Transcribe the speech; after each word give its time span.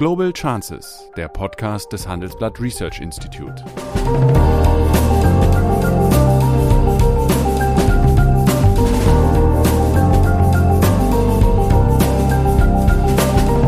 Global 0.00 0.32
Chances, 0.32 1.10
der 1.14 1.28
Podcast 1.28 1.92
des 1.92 2.08
Handelsblatt 2.08 2.58
Research 2.58 3.02
Institute. 3.02 3.62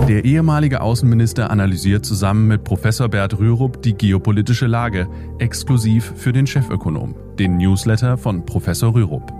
Der 0.08 0.24
ehemalige 0.24 0.80
Außenminister 0.80 1.50
analysiert 1.50 2.06
zusammen 2.06 2.48
mit 2.48 2.64
Professor 2.64 3.10
Bert 3.10 3.38
Rürup 3.38 3.82
die 3.82 3.92
geopolitische 3.92 4.66
Lage, 4.66 5.08
exklusiv 5.38 6.14
für 6.16 6.32
den 6.32 6.46
Chefökonom, 6.46 7.14
den 7.38 7.58
Newsletter 7.58 8.16
von 8.16 8.46
Professor 8.46 8.94
Rürup. 8.94 9.30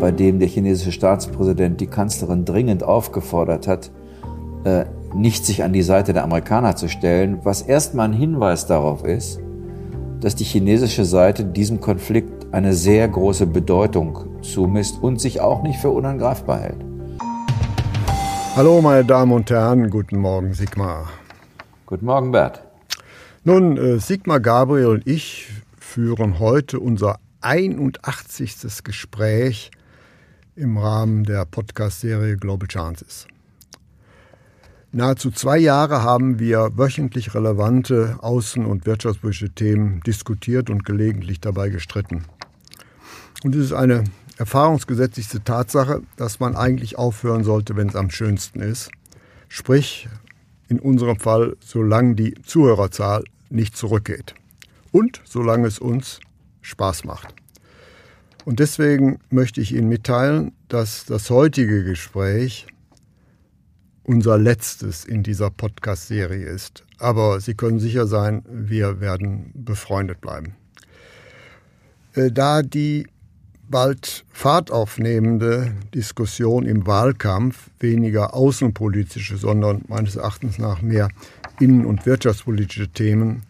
Bei 0.00 0.10
dem 0.10 0.40
der 0.40 0.48
chinesische 0.48 0.90
Staatspräsident 0.90 1.80
die 1.80 1.86
Kanzlerin 1.86 2.44
dringend 2.44 2.82
aufgefordert 2.82 3.68
hat, 3.68 3.92
äh, 4.64 4.86
nicht 5.14 5.46
sich 5.46 5.62
an 5.62 5.72
die 5.72 5.82
Seite 5.82 6.12
der 6.12 6.24
Amerikaner 6.24 6.76
zu 6.76 6.88
stellen, 6.88 7.38
was 7.44 7.62
erstmal 7.62 8.08
ein 8.08 8.12
Hinweis 8.12 8.66
darauf 8.66 9.04
ist, 9.04 9.40
dass 10.20 10.34
die 10.34 10.44
chinesische 10.44 11.04
Seite 11.04 11.44
diesem 11.44 11.80
Konflikt 11.80 12.52
eine 12.52 12.74
sehr 12.74 13.06
große 13.08 13.46
Bedeutung 13.46 14.42
zumisst 14.42 15.02
und 15.02 15.20
sich 15.20 15.40
auch 15.40 15.62
nicht 15.62 15.78
für 15.78 15.90
unangreifbar 15.90 16.60
hält. 16.60 16.84
Hallo, 18.56 18.80
meine 18.80 19.04
Damen 19.04 19.32
und 19.32 19.50
Herren, 19.50 19.90
guten 19.90 20.18
Morgen, 20.18 20.54
Sigmar. 20.54 21.08
Guten 21.86 22.06
Morgen, 22.06 22.32
Bert. 22.32 22.62
Nun, 23.44 23.76
äh, 23.76 23.98
Sigmar 23.98 24.40
Gabriel 24.40 24.86
und 24.86 25.06
ich 25.06 25.48
führen 25.78 26.38
heute 26.38 26.80
unser 26.80 27.18
81. 27.40 28.82
Gespräch 28.82 29.70
im 30.56 30.78
Rahmen 30.78 31.24
der 31.24 31.44
Podcast-Serie 31.44 32.36
Global 32.36 32.68
Chances. 32.68 33.26
Nahezu 34.96 35.32
zwei 35.32 35.58
Jahre 35.58 36.04
haben 36.04 36.38
wir 36.38 36.78
wöchentlich 36.78 37.34
relevante 37.34 38.16
außen- 38.20 38.64
und 38.64 38.86
wirtschaftspolitische 38.86 39.50
Themen 39.50 40.00
diskutiert 40.06 40.70
und 40.70 40.84
gelegentlich 40.84 41.40
dabei 41.40 41.68
gestritten. 41.68 42.26
Und 43.42 43.56
es 43.56 43.64
ist 43.64 43.72
eine 43.72 44.04
erfahrungsgesetzlichste 44.38 45.42
Tatsache, 45.42 46.02
dass 46.16 46.38
man 46.38 46.54
eigentlich 46.54 46.96
aufhören 46.96 47.42
sollte, 47.42 47.74
wenn 47.74 47.88
es 47.88 47.96
am 47.96 48.08
schönsten 48.08 48.60
ist. 48.60 48.92
Sprich, 49.48 50.08
in 50.68 50.78
unserem 50.78 51.18
Fall, 51.18 51.56
solange 51.58 52.14
die 52.14 52.34
Zuhörerzahl 52.44 53.24
nicht 53.50 53.76
zurückgeht. 53.76 54.36
Und 54.92 55.22
solange 55.24 55.66
es 55.66 55.80
uns 55.80 56.20
Spaß 56.62 57.02
macht. 57.02 57.34
Und 58.44 58.60
deswegen 58.60 59.18
möchte 59.28 59.60
ich 59.60 59.74
Ihnen 59.74 59.88
mitteilen, 59.88 60.52
dass 60.68 61.04
das 61.04 61.30
heutige 61.30 61.82
Gespräch 61.82 62.68
unser 64.04 64.38
letztes 64.38 65.04
in 65.04 65.22
dieser 65.22 65.50
Podcast-Serie 65.50 66.46
ist. 66.46 66.84
Aber 66.98 67.40
Sie 67.40 67.54
können 67.54 67.80
sicher 67.80 68.06
sein, 68.06 68.42
wir 68.48 69.00
werden 69.00 69.50
befreundet 69.54 70.20
bleiben. 70.20 70.54
Äh, 72.14 72.30
da 72.30 72.62
die 72.62 73.06
bald 73.68 74.24
Fahrt 74.30 74.70
aufnehmende 74.70 75.74
Diskussion 75.94 76.66
im 76.66 76.86
Wahlkampf 76.86 77.70
weniger 77.80 78.34
außenpolitische, 78.34 79.36
sondern 79.36 79.82
meines 79.88 80.16
Erachtens 80.16 80.58
nach 80.58 80.82
mehr 80.82 81.08
innen- 81.58 81.86
und 81.86 82.06
wirtschaftspolitische 82.06 82.88
Themen 82.88 83.42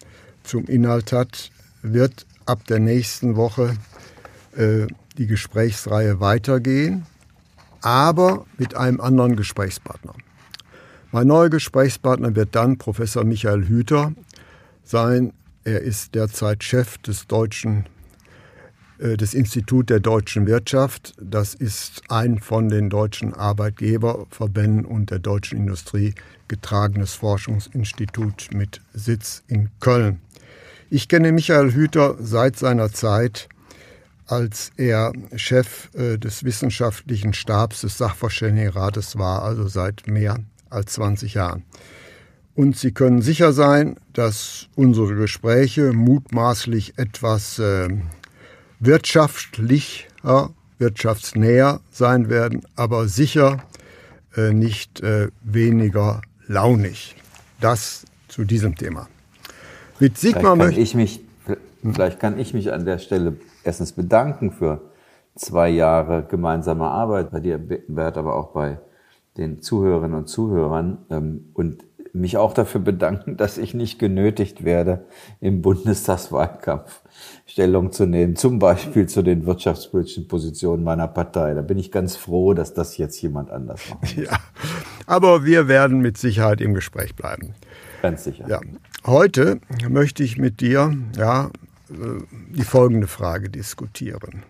zum 0.43 0.65
Inhalt 0.65 1.11
hat, 1.11 1.51
wird 1.81 2.25
ab 2.45 2.65
der 2.67 2.79
nächsten 2.79 3.35
Woche 3.35 3.75
äh, 4.55 4.87
die 5.17 5.27
Gesprächsreihe 5.27 6.19
weitergehen, 6.19 7.05
aber 7.81 8.45
mit 8.57 8.75
einem 8.75 9.01
anderen 9.01 9.35
Gesprächspartner. 9.35 10.13
Mein 11.15 11.27
neuer 11.27 11.49
Gesprächspartner 11.49 12.35
wird 12.35 12.55
dann 12.55 12.77
Professor 12.77 13.23
Michael 13.23 13.69
Hüter 13.69 14.11
sein. 14.83 15.31
Er 15.63 15.79
ist 15.79 16.13
derzeit 16.13 16.61
Chef 16.61 16.97
des 16.97 17.25
deutschen 17.27 17.85
äh, 18.99 19.15
des 19.15 19.33
Institut 19.33 19.89
der 19.89 20.01
deutschen 20.01 20.45
Wirtschaft. 20.45 21.13
Das 21.17 21.53
ist 21.53 22.01
ein 22.09 22.39
von 22.39 22.67
den 22.67 22.89
deutschen 22.89 23.33
Arbeitgeberverbänden 23.33 24.83
und 24.83 25.09
der 25.09 25.19
deutschen 25.19 25.59
Industrie 25.59 26.15
getragenes 26.49 27.13
Forschungsinstitut 27.13 28.49
mit 28.53 28.81
Sitz 28.91 29.41
in 29.47 29.69
Köln. 29.79 30.19
Ich 30.89 31.07
kenne 31.07 31.31
Michael 31.31 31.71
Hüter 31.71 32.17
seit 32.19 32.57
seiner 32.57 32.91
Zeit, 32.91 33.47
als 34.27 34.73
er 34.75 35.13
Chef 35.37 35.91
äh, 35.93 36.17
des 36.17 36.43
wissenschaftlichen 36.43 37.33
Stabs 37.33 37.79
des 37.79 37.97
Sachverständigenrates 37.97 39.17
war, 39.17 39.43
also 39.43 39.69
seit 39.69 40.07
mehr 40.07 40.39
als 40.75 40.93
20 40.93 41.33
Jahren. 41.33 41.63
Und 42.55 42.77
Sie 42.77 42.91
können 42.91 43.21
sicher 43.21 43.51
sein, 43.51 43.97
dass 44.13 44.67
unsere 44.75 45.15
Gespräche 45.15 45.91
mutmaßlich 45.91 46.97
etwas 46.97 47.59
äh, 47.59 47.89
wirtschaftlicher, 48.79 50.49
wirtschaftsnäher 50.77 51.81
sein 51.91 52.29
werden, 52.29 52.61
aber 52.75 53.07
sicher 53.07 53.63
äh, 54.37 54.51
nicht 54.53 55.01
äh, 55.01 55.29
weniger 55.41 56.21
launig. 56.47 57.15
Das 57.59 58.05
zu 58.27 58.43
diesem 58.45 58.75
Thema. 58.75 59.07
Mit 59.99 60.17
Sigmar 60.17 60.55
möchte 60.55 60.81
ich 60.81 60.93
mich, 60.93 61.21
vielleicht 61.83 62.19
kann 62.19 62.37
ich 62.37 62.53
mich 62.53 62.73
an 62.73 62.85
der 62.85 62.99
Stelle 62.99 63.37
erstens 63.63 63.93
bedanken 63.93 64.51
für 64.51 64.81
zwei 65.35 65.69
Jahre 65.69 66.25
gemeinsame 66.29 66.85
Arbeit 66.85 67.31
bei 67.31 67.39
dir, 67.39 67.57
Bert, 67.57 68.17
aber 68.17 68.35
auch 68.35 68.51
bei 68.51 68.77
den 69.37 69.61
Zuhörerinnen 69.61 70.17
und 70.17 70.27
Zuhörern 70.27 70.99
ähm, 71.09 71.45
und 71.53 71.83
mich 72.15 72.37
auch 72.37 72.53
dafür 72.53 72.81
bedanken, 72.81 73.37
dass 73.37 73.57
ich 73.57 73.73
nicht 73.73 73.99
genötigt 73.99 74.63
werde, 74.63 75.05
im 75.41 75.61
Bundestagswahlkampf 75.61 77.01
Stellung 77.45 77.91
zu 77.91 78.05
nehmen, 78.05 78.35
zum 78.35 78.59
Beispiel 78.59 79.07
zu 79.07 79.21
den 79.21 79.45
wirtschaftspolitischen 79.45 80.27
Positionen 80.27 80.83
meiner 80.83 81.07
Partei. 81.07 81.53
Da 81.53 81.61
bin 81.61 81.77
ich 81.77 81.91
ganz 81.91 82.15
froh, 82.15 82.53
dass 82.53 82.73
das 82.73 82.97
jetzt 82.97 83.21
jemand 83.21 83.51
anders 83.51 83.81
macht. 83.89 84.15
Ja, 84.25 84.39
aber 85.07 85.45
wir 85.45 85.67
werden 85.67 85.99
mit 85.99 86.17
Sicherheit 86.17 86.61
im 86.61 86.73
Gespräch 86.73 87.15
bleiben. 87.15 87.53
Ganz 88.01 88.23
sicher. 88.23 88.47
Ja. 88.47 88.61
Heute 89.05 89.59
möchte 89.89 90.23
ich 90.23 90.37
mit 90.37 90.61
dir 90.61 90.95
ja, 91.17 91.49
äh, 91.89 91.93
die 92.55 92.63
folgende 92.63 93.07
Frage 93.07 93.49
diskutieren. 93.49 94.43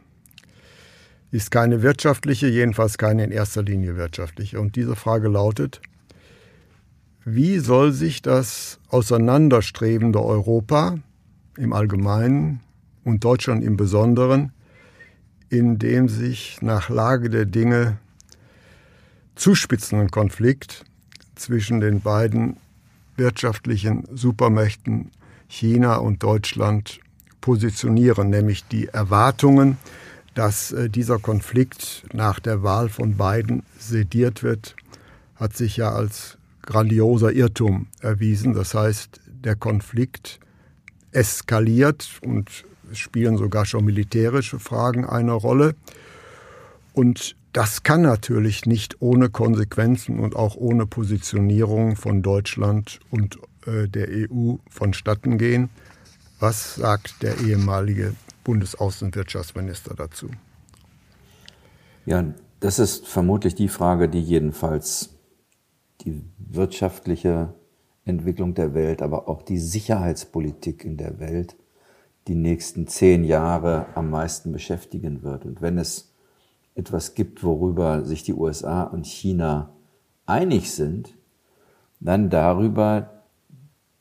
Ist 1.35 1.51
keine 1.51 1.81
wirtschaftliche, 1.81 2.47
jedenfalls 2.47 2.97
keine 2.97 3.25
in 3.25 3.31
erster 3.31 3.61
Linie 3.61 3.97
wirtschaftliche. 3.97 4.57
Und 4.57 4.77
diese 4.77 4.95
Frage 4.95 5.27
lautet, 5.27 5.81
wie 7.25 7.59
soll 7.59 7.91
sich 7.91 8.21
das 8.21 8.79
auseinanderstrebende 8.87 10.23
Europa 10.23 10.97
im 11.57 11.73
Allgemeinen 11.73 12.61
und 13.03 13.25
Deutschland 13.25 13.65
im 13.65 13.75
Besonderen, 13.75 14.53
in 15.49 15.77
dem 15.77 16.07
sich 16.07 16.61
nach 16.61 16.87
Lage 16.87 17.29
der 17.29 17.43
Dinge 17.43 17.97
zuspitzenden 19.35 20.11
Konflikt 20.11 20.85
zwischen 21.35 21.81
den 21.81 21.99
beiden 21.99 22.55
wirtschaftlichen 23.17 24.07
Supermächten 24.13 25.11
China 25.49 25.97
und 25.97 26.23
Deutschland 26.23 27.01
positionieren, 27.41 28.29
nämlich 28.29 28.65
die 28.69 28.87
Erwartungen, 28.87 29.77
dass 30.35 30.71
äh, 30.71 30.89
dieser 30.89 31.17
Konflikt 31.17 32.03
nach 32.13 32.39
der 32.39 32.61
Wahl 32.61 32.89
von 32.89 33.17
beiden 33.17 33.63
sediert 33.79 34.43
wird, 34.43 34.75
hat 35.35 35.57
sich 35.57 35.77
ja 35.77 35.91
als 35.91 36.37
grandioser 36.61 37.31
Irrtum 37.31 37.87
erwiesen. 38.01 38.53
Das 38.53 38.73
heißt, 38.73 39.21
der 39.27 39.55
Konflikt 39.55 40.39
eskaliert 41.11 42.19
und 42.21 42.65
es 42.91 42.99
spielen 42.99 43.37
sogar 43.37 43.65
schon 43.65 43.85
militärische 43.85 44.59
Fragen 44.59 45.05
eine 45.05 45.31
Rolle. 45.31 45.75
Und 46.93 47.35
das 47.53 47.83
kann 47.83 48.01
natürlich 48.01 48.65
nicht 48.65 49.01
ohne 49.01 49.29
Konsequenzen 49.29 50.19
und 50.19 50.35
auch 50.35 50.55
ohne 50.55 50.85
Positionierung 50.85 51.95
von 51.95 52.21
Deutschland 52.21 52.99
und 53.09 53.39
äh, 53.65 53.87
der 53.87 54.09
EU 54.09 54.55
vonstatten 54.69 55.37
gehen. 55.37 55.69
Was 56.39 56.75
sagt 56.75 57.23
der 57.23 57.39
ehemalige 57.39 58.13
Bundesaußenwirtschaftsminister 58.45 59.93
dazu? 59.95 60.29
Ja, 62.05 62.23
das 62.61 62.79
ist 62.79 63.05
vermutlich 63.07 63.55
die 63.55 63.67
Frage, 63.67 64.07
die 64.07 64.21
jedenfalls 64.21 65.09
die 66.01 66.23
wirtschaftliche 66.37 67.53
Entwicklung 68.05 68.53
der 68.53 68.73
Welt, 68.73 69.01
aber 69.01 69.27
auch 69.27 69.41
die 69.41 69.57
Sicherheitspolitik 69.57 70.85
in 70.85 70.95
der 70.95 71.19
Welt 71.19 71.57
die 72.27 72.35
nächsten 72.35 72.87
zehn 72.87 73.23
Jahre 73.23 73.87
am 73.95 74.09
meisten 74.09 74.51
beschäftigen 74.51 75.23
wird. 75.23 75.45
Und 75.45 75.61
wenn 75.61 75.77
es 75.77 76.13
etwas 76.75 77.13
gibt, 77.13 77.43
worüber 77.43 78.05
sich 78.05 78.23
die 78.23 78.33
USA 78.33 78.83
und 78.83 79.05
China 79.05 79.73
einig 80.25 80.71
sind, 80.71 81.15
dann 81.99 82.29
darüber, 82.29 83.23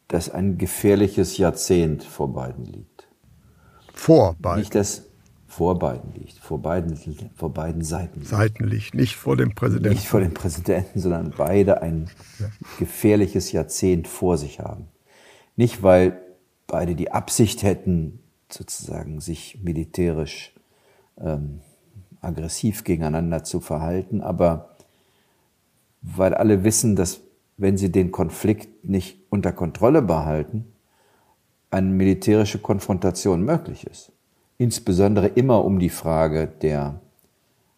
dass 0.08 0.30
ein 0.30 0.58
gefährliches 0.58 1.38
Jahrzehnt 1.38 2.02
vor 2.02 2.32
beiden 2.32 2.64
liegt. 2.64 2.93
Vor 4.04 4.36
beiden? 4.38 4.58
Nicht 4.58 4.74
das 4.74 5.04
vor 5.46 5.78
beiden 5.78 6.12
liegt, 6.12 6.34
vor 6.34 6.60
beiden, 6.60 6.94
vor 7.34 7.54
beiden 7.54 7.82
Seiten. 7.82 8.22
Seiten 8.22 8.64
liegt, 8.64 8.94
nicht 8.94 9.16
vor 9.16 9.34
dem 9.34 9.54
Präsidenten. 9.54 9.94
Nicht 9.94 10.08
vor 10.08 10.20
dem 10.20 10.34
Präsidenten, 10.34 11.00
sondern 11.00 11.32
beide 11.34 11.80
ein 11.80 12.10
ja. 12.38 12.50
gefährliches 12.78 13.50
Jahrzehnt 13.52 14.06
vor 14.06 14.36
sich 14.36 14.60
haben. 14.60 14.88
Nicht, 15.56 15.82
weil 15.82 16.20
beide 16.66 16.94
die 16.94 17.12
Absicht 17.12 17.62
hätten, 17.62 18.18
sozusagen 18.50 19.22
sich 19.22 19.60
militärisch 19.62 20.52
ähm, 21.16 21.60
aggressiv 22.20 22.84
gegeneinander 22.84 23.42
zu 23.42 23.60
verhalten, 23.60 24.20
aber 24.20 24.76
weil 26.02 26.34
alle 26.34 26.62
wissen, 26.62 26.94
dass 26.94 27.22
wenn 27.56 27.78
sie 27.78 27.90
den 27.90 28.12
Konflikt 28.12 28.84
nicht 28.84 29.16
unter 29.30 29.52
Kontrolle 29.52 30.02
behalten, 30.02 30.73
eine 31.74 31.90
militärische 31.90 32.58
Konfrontation 32.58 33.42
möglich 33.42 33.86
ist. 33.86 34.12
Insbesondere 34.58 35.26
immer 35.26 35.64
um 35.64 35.80
die 35.80 35.90
Frage 35.90 36.46
der, 36.62 37.00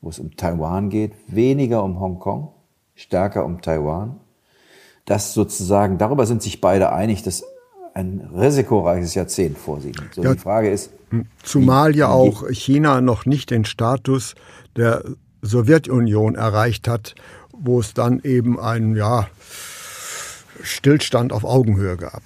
wo 0.03 0.11
es 0.11 0.19
um 0.19 0.37
Taiwan 0.37 0.91
geht, 0.91 1.13
weniger 1.27 1.83
um 1.83 1.99
Hongkong, 1.99 2.53
stärker 2.95 3.47
um 3.47 3.63
Taiwan. 3.63 4.21
Das 5.07 5.33
sozusagen, 5.33 5.97
darüber 5.97 6.27
sind 6.27 6.43
sich 6.43 6.61
beide 6.61 6.93
einig, 6.93 7.23
dass 7.23 7.45
ein 7.95 8.29
risikoreiches 8.35 9.15
Jahrzehnt 9.15 9.57
vorsieht. 9.57 9.99
So 10.15 10.23
ja, 10.23 10.35
die 10.35 10.39
Frage 10.39 10.69
ist. 10.69 10.91
Zumal 11.43 11.95
wie, 11.95 11.99
ja 11.99 12.09
auch 12.09 12.47
China 12.51 13.01
noch 13.01 13.25
nicht 13.25 13.51
den 13.51 13.65
Status 13.65 14.35
der 14.77 15.05
Sowjetunion 15.41 16.35
erreicht 16.35 16.87
hat, 16.87 17.15
wo 17.53 17.81
es 17.81 17.95
dann 17.95 18.21
eben 18.23 18.61
einen 18.61 18.95
ja, 18.95 19.29
Stillstand 20.63 21.33
auf 21.33 21.45
Augenhöhe 21.45 21.97
gab. 21.97 22.23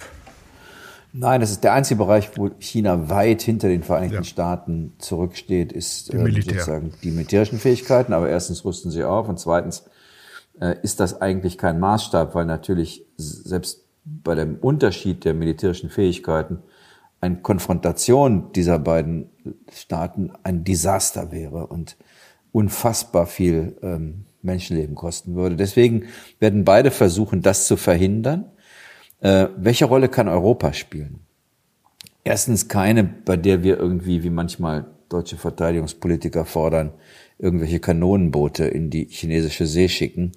Nein, 1.12 1.40
das 1.40 1.50
ist 1.50 1.64
der 1.64 1.72
einzige 1.72 1.98
Bereich, 1.98 2.30
wo 2.36 2.50
China 2.58 3.08
weit 3.08 3.42
hinter 3.42 3.68
den 3.68 3.82
Vereinigten 3.82 4.16
ja. 4.16 4.24
Staaten 4.24 4.94
zurücksteht, 4.98 5.72
ist 5.72 6.14
äh, 6.14 6.32
sozusagen 6.42 6.92
die 7.02 7.10
militärischen 7.10 7.58
Fähigkeiten. 7.58 8.12
Aber 8.12 8.28
erstens 8.28 8.64
rüsten 8.64 8.90
sie 8.90 9.04
auf 9.04 9.28
und 9.28 9.38
zweitens 9.38 9.84
äh, 10.60 10.76
ist 10.82 11.00
das 11.00 11.20
eigentlich 11.20 11.58
kein 11.58 11.80
Maßstab, 11.80 12.34
weil 12.34 12.46
natürlich 12.46 13.04
selbst 13.16 13.84
bei 14.04 14.34
dem 14.34 14.56
Unterschied 14.56 15.24
der 15.24 15.34
militärischen 15.34 15.90
Fähigkeiten 15.90 16.60
eine 17.20 17.36
Konfrontation 17.36 18.52
dieser 18.52 18.78
beiden 18.78 19.30
Staaten 19.72 20.32
ein 20.42 20.64
Desaster 20.64 21.32
wäre 21.32 21.66
und 21.66 21.96
unfassbar 22.52 23.26
viel 23.26 23.76
ähm, 23.82 24.24
Menschenleben 24.42 24.94
kosten 24.94 25.34
würde. 25.34 25.56
Deswegen 25.56 26.06
werden 26.38 26.64
beide 26.64 26.90
versuchen, 26.90 27.42
das 27.42 27.66
zu 27.66 27.76
verhindern. 27.76 28.46
Äh, 29.20 29.48
welche 29.56 29.84
Rolle 29.84 30.08
kann 30.08 30.28
Europa 30.28 30.72
spielen? 30.72 31.20
Erstens 32.24 32.68
keine, 32.68 33.04
bei 33.04 33.36
der 33.36 33.62
wir 33.62 33.78
irgendwie, 33.78 34.22
wie 34.22 34.30
manchmal 34.30 34.86
deutsche 35.08 35.36
Verteidigungspolitiker 35.36 36.44
fordern, 36.44 36.92
irgendwelche 37.38 37.80
Kanonenboote 37.80 38.64
in 38.64 38.90
die 38.90 39.06
chinesische 39.08 39.66
See 39.66 39.88
schicken. 39.88 40.32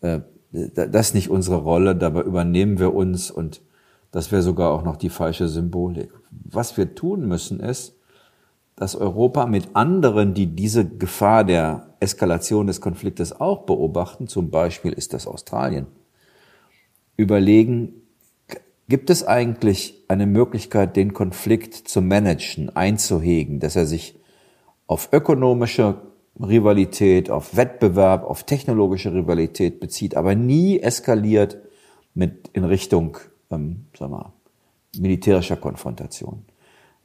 Äh, 0.00 0.20
das 0.52 1.08
ist 1.08 1.14
nicht 1.14 1.30
unsere 1.30 1.56
Rolle, 1.56 1.96
dabei 1.96 2.22
übernehmen 2.22 2.78
wir 2.78 2.94
uns 2.94 3.30
und 3.30 3.60
das 4.12 4.30
wäre 4.30 4.42
sogar 4.42 4.70
auch 4.70 4.84
noch 4.84 4.96
die 4.96 5.08
falsche 5.08 5.48
Symbolik. 5.48 6.12
Was 6.30 6.76
wir 6.76 6.94
tun 6.94 7.26
müssen 7.26 7.58
ist, 7.58 7.96
dass 8.76 8.94
Europa 8.94 9.46
mit 9.46 9.74
anderen, 9.74 10.34
die 10.34 10.46
diese 10.46 10.88
Gefahr 10.88 11.42
der 11.42 11.94
Eskalation 11.98 12.68
des 12.68 12.80
Konfliktes 12.80 13.32
auch 13.40 13.62
beobachten, 13.62 14.28
zum 14.28 14.50
Beispiel 14.50 14.92
ist 14.92 15.12
das 15.12 15.26
Australien, 15.26 15.86
überlegen, 17.16 18.03
gibt 18.88 19.10
es 19.10 19.26
eigentlich 19.26 20.04
eine 20.08 20.26
Möglichkeit, 20.26 20.96
den 20.96 21.14
Konflikt 21.14 21.74
zu 21.74 22.02
managen, 22.02 22.74
einzuhegen, 22.74 23.60
dass 23.60 23.76
er 23.76 23.86
sich 23.86 24.18
auf 24.86 25.08
ökonomische 25.12 26.02
Rivalität, 26.40 27.30
auf 27.30 27.56
Wettbewerb, 27.56 28.24
auf 28.24 28.44
technologische 28.44 29.14
Rivalität 29.14 29.80
bezieht, 29.80 30.16
aber 30.16 30.34
nie 30.34 30.80
eskaliert 30.80 31.58
mit 32.14 32.50
in 32.52 32.64
Richtung, 32.64 33.16
ähm, 33.50 33.86
sag 33.96 34.10
mal, 34.10 34.32
militärischer 34.98 35.56
Konfrontation. 35.56 36.44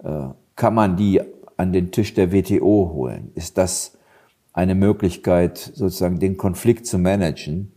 Äh, 0.03 0.29
kann 0.55 0.73
man 0.73 0.97
die 0.97 1.21
an 1.57 1.73
den 1.73 1.91
Tisch 1.91 2.13
der 2.13 2.31
WTO 2.31 2.91
holen? 2.93 3.31
Ist 3.35 3.57
das 3.57 3.97
eine 4.53 4.75
Möglichkeit, 4.75 5.57
sozusagen 5.57 6.19
den 6.19 6.37
Konflikt 6.37 6.85
zu 6.85 6.97
managen? 6.97 7.71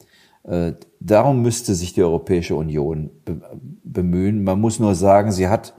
Äh, 0.45 0.73
darum 0.99 1.43
müsste 1.43 1.75
sich 1.75 1.93
die 1.93 2.03
Europäische 2.03 2.57
Union 2.57 3.11
bemühen. 3.85 4.45
Man 4.45 4.61
muss 4.61 4.81
nur 4.81 4.95
sagen, 4.95 5.31
sie 5.33 5.49
hat 5.49 5.75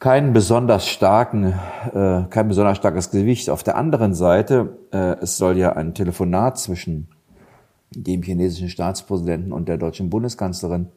keinen 0.00 0.32
besonders 0.32 0.86
starken, 0.86 1.54
äh, 1.92 2.24
kein 2.30 2.48
besonders 2.48 2.78
starkes 2.78 3.10
Gewicht. 3.10 3.50
Auf 3.50 3.62
der 3.62 3.76
anderen 3.76 4.14
Seite, 4.14 4.78
äh, 4.92 5.16
es 5.20 5.38
soll 5.38 5.56
ja 5.56 5.72
ein 5.72 5.94
Telefonat 5.94 6.58
zwischen 6.58 7.08
dem 7.90 8.22
chinesischen 8.22 8.68
Staatspräsidenten 8.68 9.52
und 9.52 9.68
der 9.68 9.78
deutschen 9.78 10.10
Bundeskanzlerin 10.10 10.88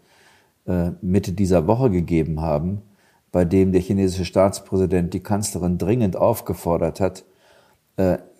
Mitte 1.02 1.32
dieser 1.32 1.66
Woche 1.66 1.90
gegeben 1.90 2.40
haben, 2.40 2.84
bei 3.32 3.46
dem 3.46 3.72
der 3.72 3.82
chinesische 3.82 4.26
Staatspräsident 4.26 5.12
die 5.12 5.20
Kanzlerin 5.20 5.80
dringend 5.80 6.16
aufgefordert 6.16 7.00
hat, 7.00 7.24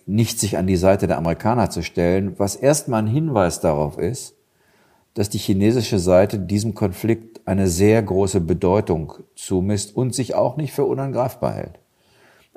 nicht 0.06 0.40
sich 0.40 0.56
an 0.58 0.66
die 0.66 0.76
Seite 0.76 1.06
der 1.06 1.18
Amerikaner 1.18 1.70
zu 1.70 1.82
stellen, 1.82 2.38
was 2.38 2.56
erstmal 2.56 3.02
ein 3.02 3.08
Hinweis 3.08 3.60
darauf 3.60 3.98
ist, 3.98 4.34
dass 5.14 5.28
die 5.28 5.38
chinesische 5.38 5.98
Seite 5.98 6.38
diesem 6.38 6.74
Konflikt 6.74 7.40
eine 7.46 7.68
sehr 7.68 8.02
große 8.02 8.40
Bedeutung 8.40 9.14
zumisst 9.34 9.94
und 9.94 10.14
sich 10.14 10.34
auch 10.34 10.56
nicht 10.56 10.72
für 10.72 10.84
unangreifbar 10.84 11.54
hält. 11.54 11.78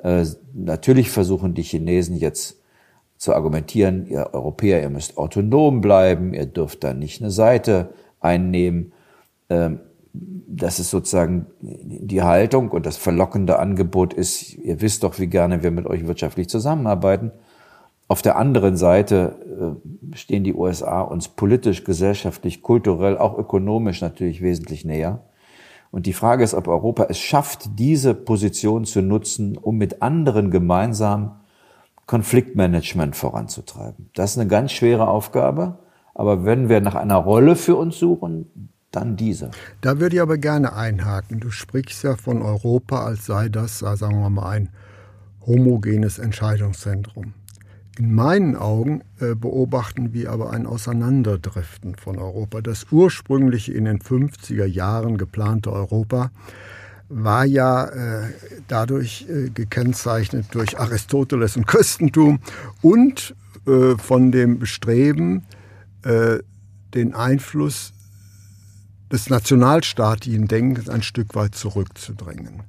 Äh, 0.02 0.24
natürlich 0.54 1.10
versuchen 1.10 1.54
die 1.54 1.62
Chinesen 1.62 2.16
jetzt 2.16 2.60
zu 3.18 3.34
argumentieren, 3.34 4.06
ihr 4.06 4.30
Europäer, 4.32 4.82
ihr 4.82 4.90
müsst 4.90 5.16
autonom 5.16 5.80
bleiben, 5.80 6.34
ihr 6.34 6.46
dürft 6.46 6.84
da 6.84 6.92
nicht 6.92 7.20
eine 7.20 7.30
Seite 7.30 7.90
einnehmen. 8.20 8.92
Ähm, 9.48 9.80
das 10.48 10.80
ist 10.80 10.90
sozusagen 10.90 11.46
die 11.60 12.22
Haltung 12.22 12.70
und 12.70 12.86
das 12.86 12.96
verlockende 12.96 13.58
Angebot 13.58 14.14
ist, 14.14 14.54
ihr 14.54 14.80
wisst 14.80 15.02
doch, 15.02 15.18
wie 15.18 15.26
gerne 15.26 15.62
wir 15.62 15.70
mit 15.70 15.86
euch 15.86 16.06
wirtschaftlich 16.06 16.48
zusammenarbeiten. 16.48 17.32
Auf 18.08 18.22
der 18.22 18.36
anderen 18.36 18.76
Seite 18.76 19.76
äh, 20.12 20.16
stehen 20.16 20.44
die 20.44 20.54
USA 20.54 21.00
uns 21.00 21.28
politisch, 21.28 21.84
gesellschaftlich, 21.84 22.62
kulturell, 22.62 23.18
auch 23.18 23.36
ökonomisch 23.36 24.00
natürlich 24.00 24.40
wesentlich 24.40 24.84
näher. 24.84 25.20
Und 25.90 26.06
die 26.06 26.12
Frage 26.12 26.44
ist, 26.44 26.54
ob 26.54 26.68
Europa 26.68 27.06
es 27.08 27.18
schafft, 27.18 27.78
diese 27.78 28.14
Position 28.14 28.84
zu 28.84 29.02
nutzen, 29.02 29.56
um 29.56 29.76
mit 29.76 30.02
anderen 30.02 30.50
gemeinsam 30.50 31.40
Konfliktmanagement 32.06 33.16
voranzutreiben. 33.16 34.10
Das 34.14 34.32
ist 34.32 34.38
eine 34.38 34.48
ganz 34.48 34.72
schwere 34.72 35.08
Aufgabe. 35.08 35.78
Aber 36.14 36.44
wenn 36.44 36.68
wir 36.68 36.80
nach 36.80 36.94
einer 36.94 37.16
Rolle 37.16 37.56
für 37.56 37.76
uns 37.76 37.98
suchen, 37.98 38.70
dann 38.96 39.16
diese. 39.16 39.50
Da 39.80 40.00
würde 40.00 40.16
ich 40.16 40.22
aber 40.22 40.38
gerne 40.38 40.74
einhaken. 40.74 41.40
Du 41.40 41.50
sprichst 41.50 42.02
ja 42.02 42.16
von 42.16 42.42
Europa, 42.42 43.04
als 43.04 43.26
sei 43.26 43.48
das, 43.48 43.78
sagen 43.78 44.20
wir 44.20 44.30
mal, 44.30 44.48
ein 44.48 44.68
homogenes 45.46 46.18
Entscheidungszentrum. 46.18 47.34
In 47.98 48.12
meinen 48.12 48.56
Augen 48.56 49.02
äh, 49.20 49.34
beobachten 49.34 50.12
wir 50.12 50.30
aber 50.30 50.50
ein 50.50 50.66
Auseinanderdriften 50.66 51.94
von 51.94 52.18
Europa. 52.18 52.60
Das 52.60 52.86
ursprüngliche 52.90 53.72
in 53.72 53.86
den 53.86 54.00
50er 54.00 54.66
Jahren 54.66 55.16
geplante 55.16 55.72
Europa 55.72 56.30
war 57.08 57.44
ja 57.44 57.86
äh, 57.86 58.32
dadurch 58.68 59.26
äh, 59.30 59.48
gekennzeichnet 59.50 60.46
durch 60.52 60.78
Aristoteles 60.78 61.56
und 61.56 61.66
Christentum 61.66 62.40
und 62.82 63.34
äh, 63.66 63.96
von 63.96 64.32
dem 64.32 64.58
Bestreben, 64.58 65.44
äh, 66.02 66.38
den 66.94 67.14
Einfluss 67.14 67.92
des 69.12 69.30
nationalstaatlichen 69.30 70.48
Denkens 70.48 70.88
ein 70.88 71.02
Stück 71.02 71.34
weit 71.34 71.54
zurückzudrängen. 71.54 72.62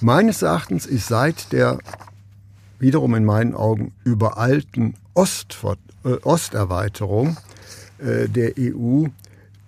Meines 0.00 0.42
Erachtens 0.42 0.86
ist 0.86 1.08
seit 1.08 1.52
der 1.52 1.78
wiederum 2.78 3.14
in 3.14 3.24
meinen 3.24 3.54
Augen 3.54 3.92
überalten 4.04 4.94
Ostver 5.14 5.76
äh, 6.04 6.14
Osterweiterung 6.22 7.36
äh, 7.98 8.28
der 8.28 8.54
EU 8.58 9.06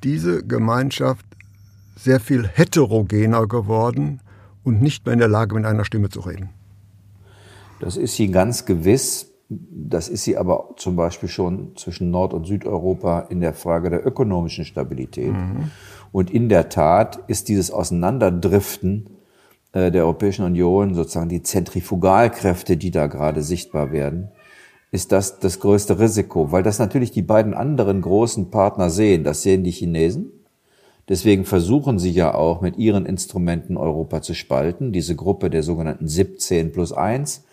diese 0.03 0.43
Gemeinschaft 0.43 1.25
sehr 1.97 2.21
viel 2.21 2.47
heterogener 2.47 3.47
geworden 3.47 4.21
und 4.65 4.83
nicht 4.83 5.07
mehr 5.07 5.13
in 5.13 5.21
der 5.21 5.29
Lage, 5.29 5.55
mit 5.55 5.65
einer 5.65 5.85
Stimme 5.85 6.11
zu 6.11 6.21
reden. 6.21 6.51
Das 7.81 7.97
ist 7.97 8.17
sie 8.17 8.31
ganz 8.31 8.65
gewiss. 8.65 9.31
Das 9.71 10.09
ist 10.09 10.25
sie 10.25 10.37
aber 10.37 10.71
zum 10.77 10.97
Beispiel 10.97 11.29
schon 11.29 11.77
zwischen 11.77 12.11
Nord- 12.11 12.35
und 12.35 12.47
Südeuropa 12.47 13.21
in 13.31 13.41
der 13.41 13.55
Frage 13.55 13.91
der 13.91 14.07
ökonomischen 14.07 14.65
Stabilität. 14.65 15.33
Mhm. 15.33 15.71
Und 16.13 16.31
in 16.31 16.49
der 16.49 16.69
Tat 16.69 17.21
ist 17.27 17.49
dieses 17.49 17.71
Auseinanderdriften 17.71 19.11
äh, 19.73 19.91
der 19.91 20.05
Europäischen 20.05 20.45
Union, 20.45 20.95
sozusagen 20.95 21.29
die 21.29 21.43
Zentrifugalkräfte, 21.43 22.77
die 22.77 22.91
da 22.91 23.07
gerade 23.07 23.43
sichtbar 23.43 23.93
werden, 23.93 24.29
ist 24.91 25.13
das 25.13 25.41
das 25.41 25.59
größte 25.59 25.99
Risiko, 25.99 26.53
weil 26.53 26.63
das 26.63 26.79
natürlich 26.79 27.11
die 27.11 27.23
beiden 27.23 27.55
anderen 27.55 28.01
großen 28.01 28.51
Partner 28.51 28.91
sehen. 28.91 29.25
Das 29.25 29.43
sehen 29.43 29.65
die 29.65 29.73
Chinesen, 29.73 30.31
Deswegen 31.09 31.45
versuchen 31.45 31.99
sie 31.99 32.11
ja 32.11 32.35
auch 32.35 32.61
mit 32.63 32.79
ihren 32.79 33.05
Instrumenten 33.05 33.77
Europa 33.77 34.23
zu 34.23 34.35
spalten. 34.35 34.93
Diese 34.93 35.15
Gruppe 35.15 35.51
der 35.51 35.63
sogenannten 35.63 36.09
17 36.09 36.73
plus 36.73 36.93
1. 36.93 37.45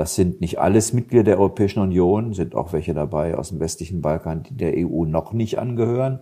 Das 0.00 0.14
sind 0.14 0.40
nicht 0.40 0.58
alles 0.58 0.94
Mitglieder 0.94 1.24
der 1.24 1.38
Europäischen 1.38 1.80
Union, 1.80 2.32
sind 2.32 2.54
auch 2.54 2.72
welche 2.72 2.94
dabei 2.94 3.36
aus 3.36 3.50
dem 3.50 3.60
westlichen 3.60 4.00
Balkan, 4.00 4.42
die 4.44 4.56
der 4.56 4.72
EU 4.74 5.04
noch 5.04 5.34
nicht 5.34 5.58
angehören. 5.58 6.20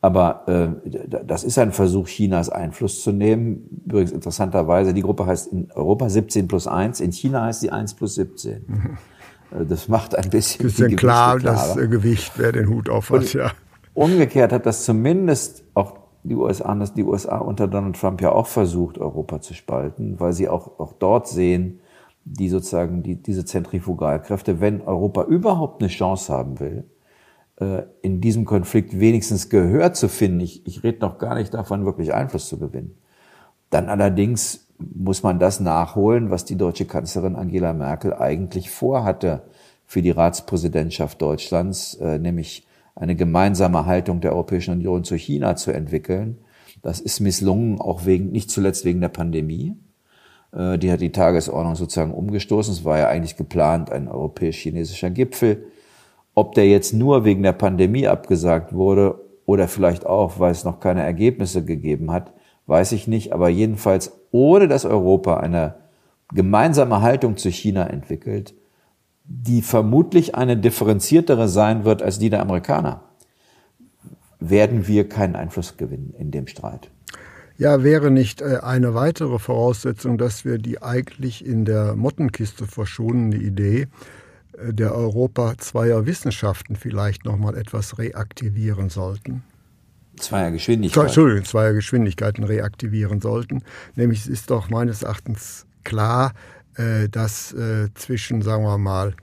Aber 0.00 0.42
äh, 0.48 1.06
das 1.24 1.44
ist 1.44 1.56
ein 1.56 1.70
Versuch, 1.70 2.08
Chinas 2.08 2.48
Einfluss 2.48 3.04
zu 3.04 3.12
nehmen. 3.12 3.84
Übrigens 3.86 4.10
interessanterweise, 4.10 4.92
die 4.92 5.02
Gruppe 5.02 5.24
heißt 5.24 5.52
in 5.52 5.70
Europa 5.70 6.10
17 6.10 6.48
plus 6.48 6.66
1, 6.66 6.98
in 6.98 7.12
China 7.12 7.44
heißt 7.44 7.60
sie 7.60 7.70
1 7.70 7.94
plus 7.94 8.16
17. 8.16 8.64
Mhm. 8.66 8.98
Das 9.68 9.86
macht 9.86 10.18
ein 10.18 10.28
bisschen. 10.28 10.64
Bisschen 10.64 10.96
klar, 10.96 11.38
das 11.38 11.76
äh, 11.76 11.86
Gewicht, 11.86 12.32
wer 12.34 12.50
den 12.50 12.68
Hut 12.68 12.90
auf 12.90 13.10
hat, 13.10 13.32
ja. 13.32 13.52
Umgekehrt 13.94 14.52
hat 14.52 14.66
das 14.66 14.84
zumindest 14.84 15.62
auch 15.74 15.98
die 16.24 16.34
USA, 16.34 16.74
die 16.74 17.04
USA 17.04 17.38
unter 17.38 17.68
Donald 17.68 17.94
Trump 17.94 18.20
ja 18.20 18.32
auch 18.32 18.48
versucht, 18.48 18.98
Europa 18.98 19.40
zu 19.40 19.54
spalten, 19.54 20.18
weil 20.18 20.32
sie 20.32 20.48
auch, 20.48 20.80
auch 20.80 20.92
dort 20.94 21.28
sehen, 21.28 21.78
die 22.26 22.48
sozusagen 22.48 23.02
die, 23.04 23.22
diese 23.22 23.44
Zentrifugalkräfte, 23.44 24.60
wenn 24.60 24.82
Europa 24.82 25.24
überhaupt 25.24 25.80
eine 25.80 25.88
Chance 25.88 26.32
haben 26.32 26.58
will, 26.58 26.84
äh, 27.60 27.82
in 28.02 28.20
diesem 28.20 28.44
Konflikt 28.44 28.98
wenigstens 28.98 29.48
Gehör 29.48 29.92
zu 29.92 30.08
finden, 30.08 30.40
ich, 30.40 30.66
ich 30.66 30.82
rede 30.82 30.98
noch 31.00 31.18
gar 31.18 31.36
nicht 31.36 31.54
davon, 31.54 31.86
wirklich 31.86 32.12
Einfluss 32.12 32.48
zu 32.48 32.58
gewinnen, 32.58 32.98
dann 33.70 33.88
allerdings 33.88 34.66
muss 34.78 35.22
man 35.22 35.38
das 35.38 35.60
nachholen, 35.60 36.30
was 36.30 36.44
die 36.44 36.56
deutsche 36.56 36.84
Kanzlerin 36.84 37.36
Angela 37.36 37.72
Merkel 37.72 38.12
eigentlich 38.12 38.70
vorhatte 38.70 39.42
für 39.86 40.02
die 40.02 40.10
Ratspräsidentschaft 40.10 41.22
Deutschlands, 41.22 41.94
äh, 41.94 42.18
nämlich 42.18 42.66
eine 42.96 43.14
gemeinsame 43.14 43.86
Haltung 43.86 44.20
der 44.20 44.32
Europäischen 44.32 44.72
Union 44.72 45.04
zu 45.04 45.14
China 45.14 45.54
zu 45.54 45.70
entwickeln. 45.70 46.38
Das 46.82 46.98
ist 46.98 47.20
misslungen, 47.20 47.80
auch 47.80 48.04
wegen, 48.04 48.32
nicht 48.32 48.50
zuletzt 48.50 48.84
wegen 48.84 49.00
der 49.00 49.10
Pandemie. 49.10 49.76
Äh, 50.56 50.78
die 50.78 50.90
hat 50.90 51.00
die 51.00 51.12
Tagesordnung 51.12 51.76
sozusagen 51.76 52.14
umgestoßen. 52.14 52.72
Es 52.72 52.84
war 52.84 52.98
ja 52.98 53.08
eigentlich 53.08 53.36
geplant, 53.36 53.92
ein 53.92 54.08
europäisch-chinesischer 54.08 55.10
Gipfel. 55.10 55.66
Ob 56.34 56.54
der 56.54 56.66
jetzt 56.66 56.92
nur 56.92 57.24
wegen 57.24 57.42
der 57.42 57.52
Pandemie 57.52 58.08
abgesagt 58.08 58.72
wurde 58.72 59.20
oder 59.44 59.68
vielleicht 59.68 60.06
auch, 60.06 60.38
weil 60.38 60.52
es 60.52 60.64
noch 60.64 60.80
keine 60.80 61.02
Ergebnisse 61.02 61.64
gegeben 61.64 62.10
hat, 62.10 62.32
weiß 62.66 62.92
ich 62.92 63.06
nicht. 63.06 63.32
Aber 63.32 63.48
jedenfalls, 63.48 64.12
ohne 64.32 64.68
dass 64.68 64.84
Europa 64.84 65.38
eine 65.38 65.76
gemeinsame 66.32 67.02
Haltung 67.02 67.36
zu 67.36 67.50
China 67.50 67.86
entwickelt, 67.86 68.54
die 69.24 69.62
vermutlich 69.62 70.34
eine 70.34 70.56
differenziertere 70.56 71.48
sein 71.48 71.84
wird 71.84 72.02
als 72.02 72.18
die 72.18 72.30
der 72.30 72.42
Amerikaner, 72.42 73.02
werden 74.38 74.86
wir 74.86 75.08
keinen 75.08 75.36
Einfluss 75.36 75.76
gewinnen 75.76 76.14
in 76.18 76.30
dem 76.30 76.46
Streit. 76.46 76.90
Ja, 77.58 77.82
wäre 77.82 78.10
nicht 78.10 78.42
äh, 78.42 78.58
eine 78.62 78.94
weitere 78.94 79.38
Voraussetzung, 79.38 80.18
dass 80.18 80.44
wir 80.44 80.58
die 80.58 80.82
eigentlich 80.82 81.44
in 81.44 81.64
der 81.64 81.96
Mottenkiste 81.96 82.66
verschonene 82.66 83.36
Idee 83.36 83.88
äh, 84.58 84.74
der 84.74 84.94
Europa 84.94 85.56
zweier 85.56 86.04
Wissenschaften 86.04 86.76
vielleicht 86.76 87.24
nochmal 87.24 87.56
etwas 87.56 87.98
reaktivieren 87.98 88.90
sollten? 88.90 89.42
Zweier 90.18 90.50
Geschwindigkeiten. 90.50 91.06
Entschuldigung, 91.06 91.44
zweier 91.44 91.72
Geschwindigkeiten 91.72 92.44
reaktivieren 92.44 93.20
sollten. 93.20 93.62
Nämlich 93.94 94.20
es 94.20 94.26
ist 94.26 94.50
doch 94.50 94.68
meines 94.68 95.02
Erachtens 95.02 95.66
klar, 95.84 96.32
äh, 96.76 97.08
dass 97.08 97.54
zwischen, 97.94 98.42
sagen 98.42 98.64
wir 98.64 98.78
mal, 98.78 99.14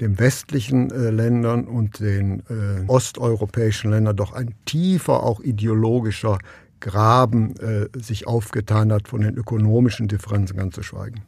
den 0.00 0.16
westlichen 0.20 0.90
Ländern 0.90 1.64
und 1.64 1.98
den 1.98 2.44
osteuropäischen 2.86 3.90
Ländern 3.90 4.14
doch 4.14 4.32
ein 4.32 4.54
tiefer, 4.64 5.24
auch 5.24 5.40
ideologischer 5.40 6.38
Graben 6.80 7.56
äh, 7.56 7.88
sich 7.98 8.26
aufgetan 8.26 8.92
hat, 8.92 9.08
von 9.08 9.20
den 9.20 9.36
ökonomischen 9.36 10.08
Differenzen 10.08 10.56
ganz 10.56 10.74
zu 10.74 10.82
schweigen? 10.82 11.22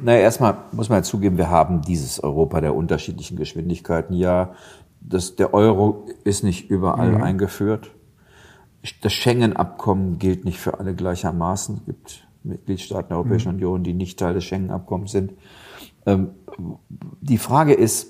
Naja, 0.00 0.20
erstmal 0.20 0.56
muss 0.72 0.88
man 0.88 0.98
ja 0.98 1.02
zugeben, 1.02 1.36
wir 1.36 1.50
haben 1.50 1.82
dieses 1.82 2.22
Europa 2.22 2.60
der 2.60 2.74
unterschiedlichen 2.74 3.36
Geschwindigkeiten. 3.36 4.14
Ja, 4.14 4.54
das, 5.00 5.36
der 5.36 5.54
Euro 5.54 6.06
ist 6.24 6.42
nicht 6.42 6.70
überall 6.70 7.12
mhm. 7.12 7.22
eingeführt. 7.22 7.90
Das 9.00 9.12
Schengen-Abkommen 9.12 10.18
gilt 10.18 10.44
nicht 10.44 10.58
für 10.58 10.80
alle 10.80 10.94
gleichermaßen. 10.94 11.76
Es 11.76 11.84
gibt 11.86 12.28
Mitgliedstaaten 12.42 13.08
der 13.10 13.18
Europäischen 13.18 13.50
mhm. 13.50 13.56
Union, 13.56 13.84
die 13.84 13.94
nicht 13.94 14.18
Teil 14.18 14.34
des 14.34 14.44
Schengen-Abkommens 14.44 15.12
sind. 15.12 15.34
Ähm, 16.06 16.30
die 17.20 17.38
Frage 17.38 17.74
ist, 17.74 18.08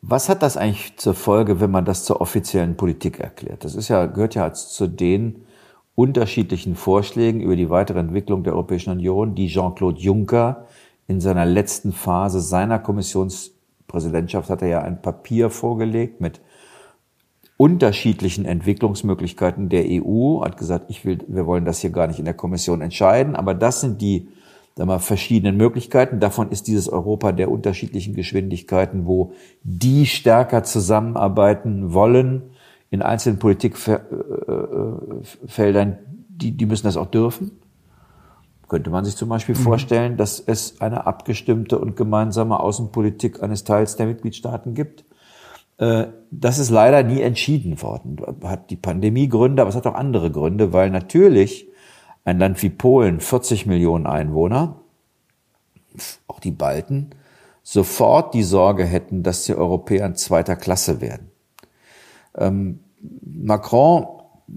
was 0.00 0.28
hat 0.28 0.42
das 0.42 0.56
eigentlich 0.56 0.96
zur 0.96 1.14
Folge, 1.14 1.60
wenn 1.60 1.70
man 1.70 1.84
das 1.84 2.04
zur 2.04 2.20
offiziellen 2.20 2.76
Politik 2.76 3.18
erklärt? 3.18 3.64
Das 3.64 3.74
ist 3.74 3.88
ja, 3.88 4.06
gehört 4.06 4.34
ja 4.34 4.52
zu 4.52 4.86
den 4.86 5.44
unterschiedlichen 5.94 6.76
Vorschlägen 6.76 7.40
über 7.40 7.56
die 7.56 7.70
weitere 7.70 7.98
Entwicklung 7.98 8.44
der 8.44 8.52
Europäischen 8.52 8.90
Union, 8.90 9.34
die 9.34 9.48
Jean-Claude 9.48 10.00
Juncker 10.00 10.66
in 11.08 11.20
seiner 11.20 11.44
letzten 11.44 11.92
Phase 11.92 12.40
seiner 12.40 12.78
Kommissionspräsidentschaft 12.78 14.50
hat 14.50 14.62
er 14.62 14.68
ja 14.68 14.82
ein 14.82 15.02
Papier 15.02 15.50
vorgelegt 15.50 16.20
mit 16.20 16.40
unterschiedlichen 17.56 18.44
Entwicklungsmöglichkeiten 18.44 19.68
der 19.68 19.84
EU, 19.88 20.42
hat 20.44 20.56
gesagt, 20.56 20.84
ich 20.88 21.04
will, 21.04 21.18
wir 21.26 21.46
wollen 21.46 21.64
das 21.64 21.80
hier 21.80 21.90
gar 21.90 22.06
nicht 22.06 22.20
in 22.20 22.24
der 22.24 22.34
Kommission 22.34 22.80
entscheiden, 22.80 23.34
aber 23.34 23.54
das 23.54 23.80
sind 23.80 24.00
die 24.00 24.28
sagen 24.78 24.90
wir, 24.90 25.00
verschiedenen 25.00 25.56
Möglichkeiten. 25.56 26.20
Davon 26.20 26.52
ist 26.52 26.68
dieses 26.68 26.88
Europa 26.88 27.32
der 27.32 27.50
unterschiedlichen 27.50 28.14
Geschwindigkeiten, 28.14 29.06
wo 29.06 29.32
die 29.64 30.06
stärker 30.06 30.62
zusammenarbeiten 30.62 31.92
wollen 31.92 32.50
in 32.88 33.02
einzelnen 33.02 33.40
Politikfeldern, 33.40 35.98
die, 36.28 36.52
die 36.52 36.66
müssen 36.66 36.86
das 36.86 36.96
auch 36.96 37.10
dürfen. 37.10 37.50
Könnte 38.68 38.90
man 38.90 39.04
sich 39.04 39.16
zum 39.16 39.28
Beispiel 39.28 39.56
mhm. 39.56 39.60
vorstellen, 39.60 40.16
dass 40.16 40.38
es 40.38 40.80
eine 40.80 41.08
abgestimmte 41.08 41.80
und 41.80 41.96
gemeinsame 41.96 42.60
Außenpolitik 42.60 43.42
eines 43.42 43.64
Teils 43.64 43.96
der 43.96 44.06
Mitgliedstaaten 44.06 44.74
gibt. 44.74 45.04
Äh, 45.78 46.04
das 46.30 46.60
ist 46.60 46.70
leider 46.70 47.02
nie 47.02 47.20
entschieden 47.20 47.82
worden. 47.82 48.18
Hat 48.44 48.70
die 48.70 48.76
Pandemie 48.76 49.28
Gründe, 49.28 49.62
aber 49.62 49.70
es 49.70 49.76
hat 49.76 49.88
auch 49.88 49.96
andere 49.96 50.30
Gründe, 50.30 50.72
weil 50.72 50.90
natürlich 50.90 51.66
ein 52.28 52.38
Land 52.38 52.62
wie 52.62 52.70
Polen, 52.70 53.20
40 53.20 53.66
Millionen 53.66 54.06
Einwohner, 54.06 54.76
auch 56.26 56.40
die 56.40 56.50
Balten, 56.50 57.10
sofort 57.62 58.34
die 58.34 58.42
Sorge 58.42 58.84
hätten, 58.84 59.22
dass 59.22 59.44
die 59.44 59.54
Europäer 59.54 60.06
in 60.06 60.14
zweiter 60.14 60.54
Klasse 60.54 61.00
werden. 61.00 61.30
Ähm, 62.36 62.80
Macron 63.24 64.06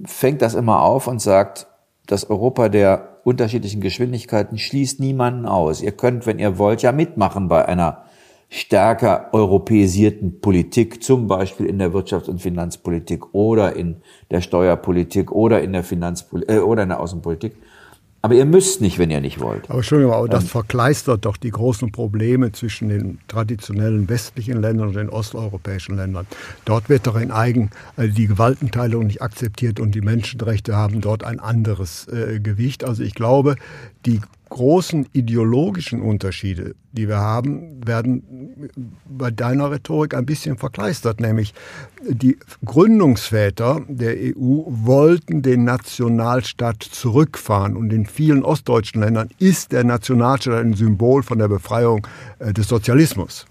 fängt 0.05 0.41
das 0.41 0.53
immer 0.53 0.81
auf 0.81 1.07
und 1.07 1.21
sagt, 1.21 1.67
das 2.07 2.29
Europa 2.29 2.67
der 2.69 3.19
unterschiedlichen 3.23 3.81
Geschwindigkeiten 3.81 4.57
schließt 4.57 4.99
niemanden 4.99 5.45
aus. 5.45 5.81
Ihr 5.81 5.91
könnt, 5.93 6.25
wenn 6.25 6.39
ihr 6.39 6.57
wollt, 6.57 6.81
ja 6.81 6.91
mitmachen 6.91 7.47
bei 7.47 7.65
einer 7.65 8.05
stärker 8.53 9.29
europäisierten 9.31 10.41
Politik, 10.41 11.01
zum 11.01 11.27
Beispiel 11.27 11.67
in 11.67 11.79
der 11.79 11.93
Wirtschafts- 11.93 12.29
und 12.29 12.41
Finanzpolitik 12.41 13.33
oder 13.33 13.77
in 13.77 14.01
der 14.29 14.41
Steuerpolitik 14.41 15.31
oder 15.31 15.61
in 15.61 15.71
der 15.71 15.85
Finanzpolitik 15.85 16.57
äh, 16.57 16.59
oder 16.59 16.83
in 16.83 16.89
der 16.89 16.99
Außenpolitik. 16.99 17.53
Aber 18.21 18.35
ihr 18.35 18.45
müsst 18.45 18.81
nicht, 18.81 18.99
wenn 18.99 19.09
ihr 19.09 19.21
nicht 19.21 19.39
wollt. 19.39 19.69
Aber 19.69 19.79
Entschuldigung, 19.79 20.13
aber 20.13 20.27
das 20.27 20.43
ähm, 20.43 20.49
verkleistert 20.49 21.23
doch 21.25 21.37
die 21.37 21.49
großen 21.49 21.93
Probleme 21.93 22.51
zwischen 22.51 22.89
den 22.89 23.19
traditionellen 23.29 24.09
westlichen 24.09 24.61
Ländern 24.61 24.89
und 24.89 24.95
den 24.95 25.09
osteuropäischen 25.09 25.95
Ländern. 25.95 26.27
Dort 26.65 26.89
wird 26.89 27.07
doch 27.07 27.15
in 27.15 27.31
eigen 27.31 27.71
also 27.95 28.13
die 28.13 28.27
Gewaltenteilung 28.27 29.07
nicht 29.07 29.21
akzeptiert 29.21 29.79
und 29.79 29.95
die 29.95 30.01
Menschenrechte 30.01 30.75
haben 30.75 30.99
dort 30.99 31.23
ein 31.23 31.39
anderes 31.39 32.09
äh, 32.09 32.41
Gewicht. 32.41 32.83
Also 32.83 33.01
ich 33.01 33.15
glaube, 33.15 33.55
die 34.05 34.19
großen 34.51 35.07
ideologischen 35.13 36.01
Unterschiede, 36.01 36.75
die 36.91 37.07
wir 37.07 37.17
haben, 37.17 37.79
werden 37.87 38.69
bei 39.09 39.31
deiner 39.31 39.71
Rhetorik 39.71 40.13
ein 40.13 40.25
bisschen 40.25 40.57
verkleistert. 40.57 41.21
Nämlich 41.21 41.53
die 42.07 42.37
Gründungsväter 42.63 43.81
der 43.87 44.13
EU 44.13 44.63
wollten 44.67 45.41
den 45.41 45.63
Nationalstaat 45.63 46.83
zurückfahren. 46.83 47.77
Und 47.77 47.93
in 47.93 48.05
vielen 48.05 48.43
ostdeutschen 48.43 49.01
Ländern 49.01 49.29
ist 49.39 49.71
der 49.71 49.85
Nationalstaat 49.85 50.65
ein 50.65 50.73
Symbol 50.73 51.23
von 51.23 51.39
der 51.39 51.47
Befreiung 51.47 52.05
äh, 52.39 52.53
des 52.53 52.67
Sozialismus. 52.67 53.45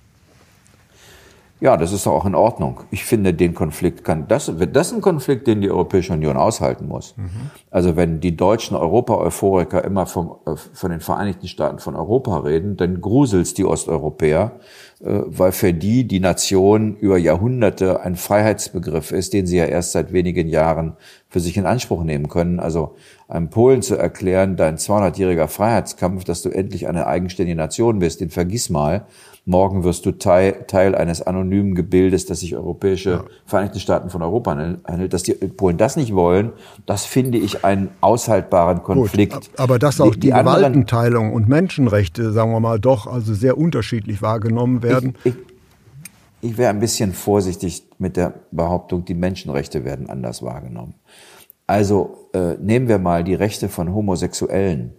Ja, 1.60 1.76
das 1.76 1.92
ist 1.92 2.06
auch 2.06 2.24
in 2.24 2.34
Ordnung. 2.34 2.80
Ich 2.90 3.04
finde, 3.04 3.34
den 3.34 3.54
Konflikt 3.54 4.02
kann, 4.02 4.26
das, 4.28 4.50
das 4.72 4.86
ist 4.88 4.94
ein 4.94 5.02
Konflikt, 5.02 5.46
den 5.46 5.60
die 5.60 5.70
Europäische 5.70 6.14
Union 6.14 6.38
aushalten 6.38 6.88
muss. 6.88 7.14
Mhm. 7.18 7.50
Also 7.70 7.96
wenn 7.96 8.20
die 8.20 8.34
deutschen 8.34 8.76
Europa-Euphoriker 8.76 9.84
immer 9.84 10.06
vom, 10.06 10.36
äh, 10.46 10.56
von 10.56 10.90
den 10.90 11.00
Vereinigten 11.00 11.48
Staaten 11.48 11.78
von 11.78 11.96
Europa 11.96 12.38
reden, 12.38 12.78
dann 12.78 13.02
gruselt's 13.02 13.52
die 13.52 13.66
Osteuropäer, 13.66 14.52
äh, 15.00 15.20
weil 15.26 15.52
für 15.52 15.74
die 15.74 16.08
die 16.08 16.20
Nation 16.20 16.96
über 16.96 17.18
Jahrhunderte 17.18 18.00
ein 18.00 18.16
Freiheitsbegriff 18.16 19.12
ist, 19.12 19.34
den 19.34 19.46
sie 19.46 19.58
ja 19.58 19.66
erst 19.66 19.92
seit 19.92 20.14
wenigen 20.14 20.48
Jahren 20.48 20.96
für 21.28 21.40
sich 21.40 21.58
in 21.58 21.66
Anspruch 21.66 22.04
nehmen 22.04 22.28
können. 22.28 22.58
Also 22.58 22.94
einem 23.28 23.50
Polen 23.50 23.82
zu 23.82 23.96
erklären, 23.96 24.56
dein 24.56 24.78
200-jähriger 24.78 25.46
Freiheitskampf, 25.46 26.24
dass 26.24 26.40
du 26.40 26.48
endlich 26.48 26.88
eine 26.88 27.06
eigenständige 27.06 27.56
Nation 27.56 27.98
bist, 27.98 28.22
den 28.22 28.30
vergiss 28.30 28.70
mal 28.70 29.04
Morgen 29.50 29.82
wirst 29.82 30.06
du 30.06 30.12
Teil, 30.12 30.64
Teil 30.68 30.94
eines 30.94 31.22
anonymen 31.22 31.74
Gebildes, 31.74 32.24
das 32.24 32.40
sich 32.40 32.54
Europäische 32.54 33.10
ja. 33.10 33.24
Vereinigte 33.44 33.80
Staaten 33.80 34.08
von 34.08 34.22
Europa 34.22 34.52
handelt. 34.52 35.12
Dass 35.12 35.24
die 35.24 35.34
Polen 35.34 35.76
das 35.76 35.96
nicht 35.96 36.14
wollen, 36.14 36.52
das 36.86 37.04
finde 37.04 37.36
ich 37.36 37.64
einen 37.64 37.88
aushaltbaren 38.00 38.84
Konflikt. 38.84 39.34
Gut, 39.34 39.50
aber 39.56 39.80
dass 39.80 40.00
auch 40.00 40.14
die, 40.14 40.20
die 40.20 40.30
Gewaltenteilung 40.30 41.32
und 41.32 41.48
Menschenrechte, 41.48 42.32
sagen 42.32 42.52
wir 42.52 42.60
mal, 42.60 42.78
doch 42.78 43.08
also 43.08 43.34
sehr 43.34 43.58
unterschiedlich 43.58 44.22
wahrgenommen 44.22 44.84
werden. 44.84 45.16
Ich, 45.24 45.32
ich, 45.32 45.40
ich 46.42 46.56
wäre 46.56 46.70
ein 46.70 46.78
bisschen 46.78 47.12
vorsichtig 47.12 47.82
mit 47.98 48.16
der 48.16 48.34
Behauptung, 48.52 49.04
die 49.04 49.14
Menschenrechte 49.14 49.84
werden 49.84 50.08
anders 50.08 50.42
wahrgenommen. 50.42 50.94
Also 51.66 52.28
äh, 52.34 52.54
nehmen 52.60 52.88
wir 52.88 52.98
mal 52.98 53.24
die 53.24 53.34
Rechte 53.34 53.68
von 53.68 53.92
Homosexuellen. 53.92 54.92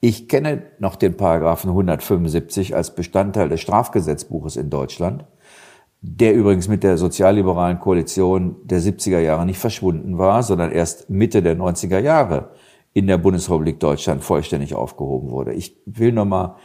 Ich 0.00 0.28
kenne 0.28 0.62
noch 0.78 0.96
den 0.96 1.16
Paragraphen 1.16 1.70
175 1.70 2.76
als 2.76 2.94
Bestandteil 2.94 3.48
des 3.48 3.60
Strafgesetzbuches 3.60 4.56
in 4.56 4.70
Deutschland, 4.70 5.24
der 6.00 6.34
übrigens 6.34 6.68
mit 6.68 6.82
der 6.82 6.98
sozialliberalen 6.98 7.80
Koalition 7.80 8.56
der 8.64 8.80
70er 8.80 9.18
Jahre 9.18 9.46
nicht 9.46 9.58
verschwunden 9.58 10.18
war, 10.18 10.42
sondern 10.42 10.70
erst 10.70 11.08
Mitte 11.08 11.42
der 11.42 11.56
90er 11.56 11.98
Jahre 11.98 12.50
in 12.92 13.06
der 13.06 13.18
Bundesrepublik 13.18 13.80
Deutschland 13.80 14.22
vollständig 14.22 14.74
aufgehoben 14.74 15.30
wurde. 15.30 15.54
Ich 15.54 15.76
will 15.86 16.12
nur 16.12 16.24
mal 16.26 16.56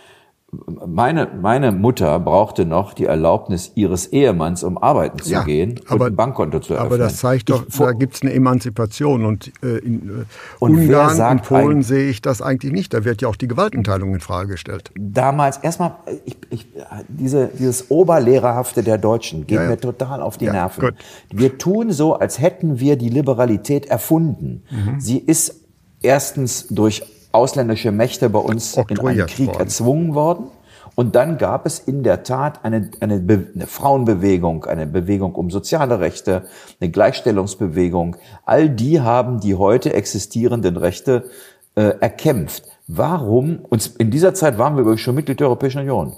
meine, 0.86 1.30
meine 1.42 1.72
Mutter 1.72 2.20
brauchte 2.20 2.66
noch 2.66 2.94
die 2.94 3.06
Erlaubnis 3.06 3.72
ihres 3.76 4.08
Ehemanns, 4.08 4.64
um 4.64 4.78
arbeiten 4.78 5.20
zu 5.20 5.32
ja, 5.32 5.44
gehen 5.44 5.80
aber, 5.88 6.06
und 6.06 6.12
ein 6.12 6.16
Bankkonto 6.16 6.60
zu 6.60 6.74
eröffnen. 6.74 6.94
Aber 6.94 6.98
das 6.98 7.18
zeigt 7.18 7.50
doch, 7.50 7.66
ich, 7.68 7.78
da 7.78 7.94
gibt 7.94 8.16
es 8.16 8.22
eine 8.22 8.34
Emanzipation. 8.34 9.24
Und 9.24 9.52
äh, 9.64 9.78
in 9.78 10.10
äh, 10.10 10.26
und 10.60 10.76
Ungarn 10.76 11.38
und 11.38 11.44
Polen 11.44 11.84
sehe 11.84 12.10
ich 12.10 12.22
das 12.22 12.42
eigentlich 12.42 12.74
nicht. 12.74 12.94
Da 12.94 13.06
wird 13.06 13.22
ja 13.22 13.30
auch 13.30 13.38
die 13.38 13.48
Gewaltenteilung 13.48 14.14
in 14.14 14.20
Frage 14.20 14.50
gestellt. 14.50 14.92
Damals, 14.96 15.58
erstmal, 15.58 15.96
ich, 16.26 16.38
ich, 16.50 16.68
diese, 17.08 17.50
dieses 17.58 17.90
Oberlehrerhafte 17.90 18.84
der 18.84 18.98
Deutschen 18.98 19.48
geht 19.48 19.56
ja, 19.56 19.64
ja. 19.64 19.70
mir 19.70 19.80
total 19.80 20.22
auf 20.22 20.38
die 20.38 20.50
Nerven. 20.50 20.82
Gut. 20.82 20.96
Wir 21.32 21.58
tun 21.58 21.92
so, 21.92 22.16
als 22.16 22.40
hätten 22.40 22.80
wir 22.80 22.98
die 22.98 23.10
Liberalität 23.10 23.86
erfunden. 23.86 24.64
Mhm. 24.70 25.00
Sie 25.00 25.18
ist 25.18 25.62
erstens 26.02 26.68
durch 26.68 27.04
ausländische 27.32 27.92
Mächte 27.92 28.30
bei 28.30 28.40
uns 28.40 28.76
in 28.76 29.00
einen 29.00 29.26
Krieg 29.28 29.48
worden. 29.48 29.60
erzwungen 29.60 30.16
worden. 30.16 30.48
Und 30.96 31.16
dann 31.16 31.38
gab 31.38 31.66
es 31.66 31.80
in 31.80 32.04
der 32.04 32.24
Tat 32.24 32.60
eine, 32.64 32.92
eine, 33.00 33.16
eine, 33.16 33.68
Frauenbewegung, 33.68 34.66
eine 34.66 34.86
Bewegung 34.86 35.36
um 35.36 35.50
soziale 35.50 36.00
Rechte, 36.00 36.44
eine 36.80 36.92
Gleichstellungsbewegung. 36.92 38.18
All 38.46 38.70
die 38.70 39.00
haben 39.00 39.40
die 39.40 39.56
heute 39.56 39.94
existierenden 39.94 40.76
Rechte 40.78 41.30
äh, 41.76 41.94
erkämpft. 42.00 42.66
Warum, 42.88 43.60
und 43.70 43.96
in 44.00 44.12
dieser 44.12 44.34
Zeit 44.34 44.58
waren 44.58 44.76
wir 44.76 44.82
übrigens 44.82 45.02
schon 45.02 45.16
Mitglied 45.16 45.40
der 45.40 45.48
Europäischen 45.48 45.80
Union, 45.80 46.14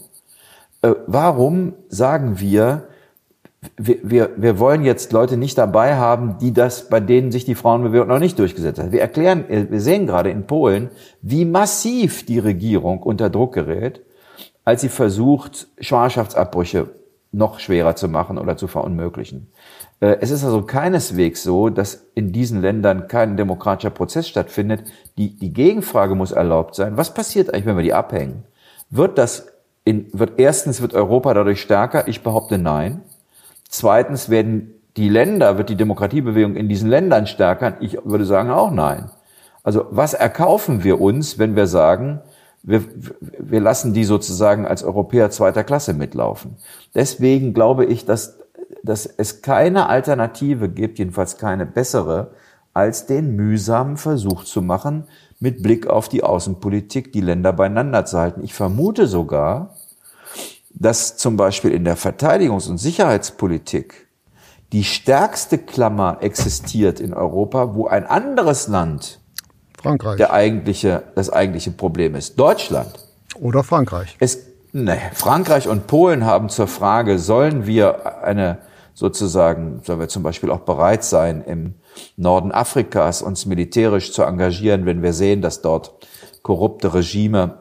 äh, 0.82 0.94
warum 1.06 1.74
sagen 1.90 2.40
wir, 2.40 2.88
wir, 3.78 3.98
wir, 4.04 4.30
wir 4.38 4.60
wollen 4.60 4.84
jetzt 4.84 5.12
Leute 5.14 5.38
nicht 5.38 5.58
dabei 5.58 5.96
haben, 5.96 6.38
die 6.40 6.54
das, 6.54 6.90
bei 6.90 7.00
denen 7.00 7.32
sich 7.32 7.46
die 7.46 7.56
Frauenbewegung 7.56 8.08
noch 8.08 8.20
nicht 8.20 8.40
durchgesetzt 8.40 8.80
hat. 8.80 8.92
Wir 8.92 9.02
erklären, 9.02 9.46
wir 9.48 9.82
sehen 9.82 10.08
gerade 10.08 10.30
in 10.30 10.48
Polen, 10.48 10.90
wie 11.22 11.46
massiv 11.46 12.26
die 12.26 12.40
Regierung 12.40 13.02
unter 13.02 13.30
Druck 13.30 13.54
gerät, 13.54 14.02
als 14.66 14.82
sie 14.82 14.90
versucht, 14.90 15.68
Schwangerschaftsabbrüche 15.80 16.90
noch 17.32 17.60
schwerer 17.60 17.96
zu 17.96 18.08
machen 18.08 18.38
oder 18.38 18.58
zu 18.58 18.68
verunmöglichen. 18.68 19.48
Äh, 20.00 20.18
es 20.22 20.32
ist 20.32 20.44
also 20.44 20.62
keineswegs 20.62 21.44
so, 21.44 21.70
dass 21.70 22.06
in 22.14 22.32
diesen 22.32 22.62
Ländern 22.62 23.08
kein 23.08 23.38
demokratischer 23.38 23.90
Prozess 23.90 24.28
stattfindet. 24.28 24.84
Die, 25.18 25.36
die 25.36 25.52
Gegenfrage 25.52 26.16
muss 26.16 26.32
erlaubt 26.32 26.76
sein. 26.76 26.96
Was 26.96 27.14
passiert 27.14 27.50
eigentlich, 27.50 27.66
wenn 27.66 27.78
wir 27.78 27.84
die 27.84 27.94
abhängen? 27.94 28.44
Wird 28.90 29.18
das 29.18 29.48
in, 29.84 30.08
wird 30.14 30.34
erstens 30.38 30.82
wird 30.82 30.94
Europa 30.94 31.34
dadurch 31.34 31.62
stärker? 31.62 32.08
Ich 32.08 32.22
behaupte 32.22 32.58
nein. 32.58 33.02
Zweitens 33.74 34.30
werden 34.30 34.76
die 34.98 35.10
Länder, 35.10 35.58
wird 35.58 35.70
die 35.70 35.76
Demokratiebewegung 35.76 36.56
in 36.56 36.70
diesen 36.70 36.92
Ländern 36.92 37.26
stärker? 37.26 37.82
Ich 37.82 37.98
würde 38.04 38.24
sagen 38.24 38.52
auch 38.52 38.70
nein. 38.70 39.10
Also 39.64 39.88
was 39.90 40.14
erkaufen 40.14 40.84
wir 40.84 41.02
uns, 41.02 41.40
wenn 41.40 41.56
wir 41.56 41.66
sagen, 41.66 42.22
wir, 42.62 42.84
wir 43.40 43.60
lassen 43.60 43.96
die 43.96 44.04
sozusagen 44.04 44.68
als 44.68 44.84
Europäer 44.84 45.32
zweiter 45.32 45.64
Klasse 45.64 45.96
mitlaufen? 45.96 46.58
Deswegen 46.94 47.56
glaube 47.56 47.86
ich, 47.86 48.06
dass, 48.06 48.38
dass 48.84 49.08
es 49.08 49.42
keine 49.42 49.90
Alternative 49.90 50.70
gibt, 50.70 51.00
jedenfalls 51.00 51.40
keine 51.40 51.66
bessere, 51.66 52.30
als 52.76 53.08
den 53.08 53.36
mühsamen 53.36 53.98
Versuch 53.98 54.44
zu 54.44 54.62
machen, 54.62 55.06
mit 55.40 55.64
Blick 55.64 55.88
auf 55.88 56.10
die 56.10 56.24
Außenpolitik 56.24 57.12
die 57.12 57.22
Länder 57.22 57.54
beieinander 57.54 58.06
zu 58.06 58.20
halten. 58.20 58.44
Ich 58.44 58.54
vermute 58.54 59.08
sogar, 59.08 59.74
dass 60.74 61.18
zum 61.18 61.38
Beispiel 61.38 61.72
in 61.72 61.86
der 61.86 61.98
Verteidigungs- 61.98 62.70
und 62.70 62.78
Sicherheitspolitik 62.78 64.08
die 64.72 64.84
stärkste 64.84 65.60
Klammer 65.60 66.18
existiert 66.22 67.00
in 67.00 67.14
Europa, 67.14 67.76
wo 67.76 67.88
ein 67.88 68.06
anderes 68.06 68.68
Land 68.68 69.20
Frankreich. 69.84 70.16
Der 70.18 70.32
eigentliche, 70.32 71.04
das 71.16 71.30
eigentliche 71.30 71.72
Problem 71.72 72.16
ist. 72.16 72.40
Deutschland. 72.40 72.92
Oder 73.36 73.64
Frankreich. 73.64 74.16
Es, 74.20 74.40
nee, 74.72 74.98
Frankreich 75.14 75.68
und 75.68 75.88
Polen 75.88 76.26
haben 76.26 76.48
zur 76.50 76.68
Frage, 76.68 77.20
sollen 77.20 77.66
wir 77.68 78.24
eine 78.24 78.60
sozusagen, 78.94 79.82
sollen 79.84 80.00
wir 80.00 80.08
zum 80.08 80.24
Beispiel 80.24 80.52
auch 80.52 80.62
bereit 80.62 81.04
sein, 81.04 81.44
im 81.46 81.74
Norden 82.16 82.52
Afrikas 82.52 83.22
uns 83.22 83.46
militärisch 83.46 84.14
zu 84.14 84.24
engagieren, 84.24 84.86
wenn 84.86 85.04
wir 85.04 85.14
sehen, 85.14 85.42
dass 85.42 85.62
dort 85.62 85.94
korrupte 86.44 86.94
Regime 86.94 87.58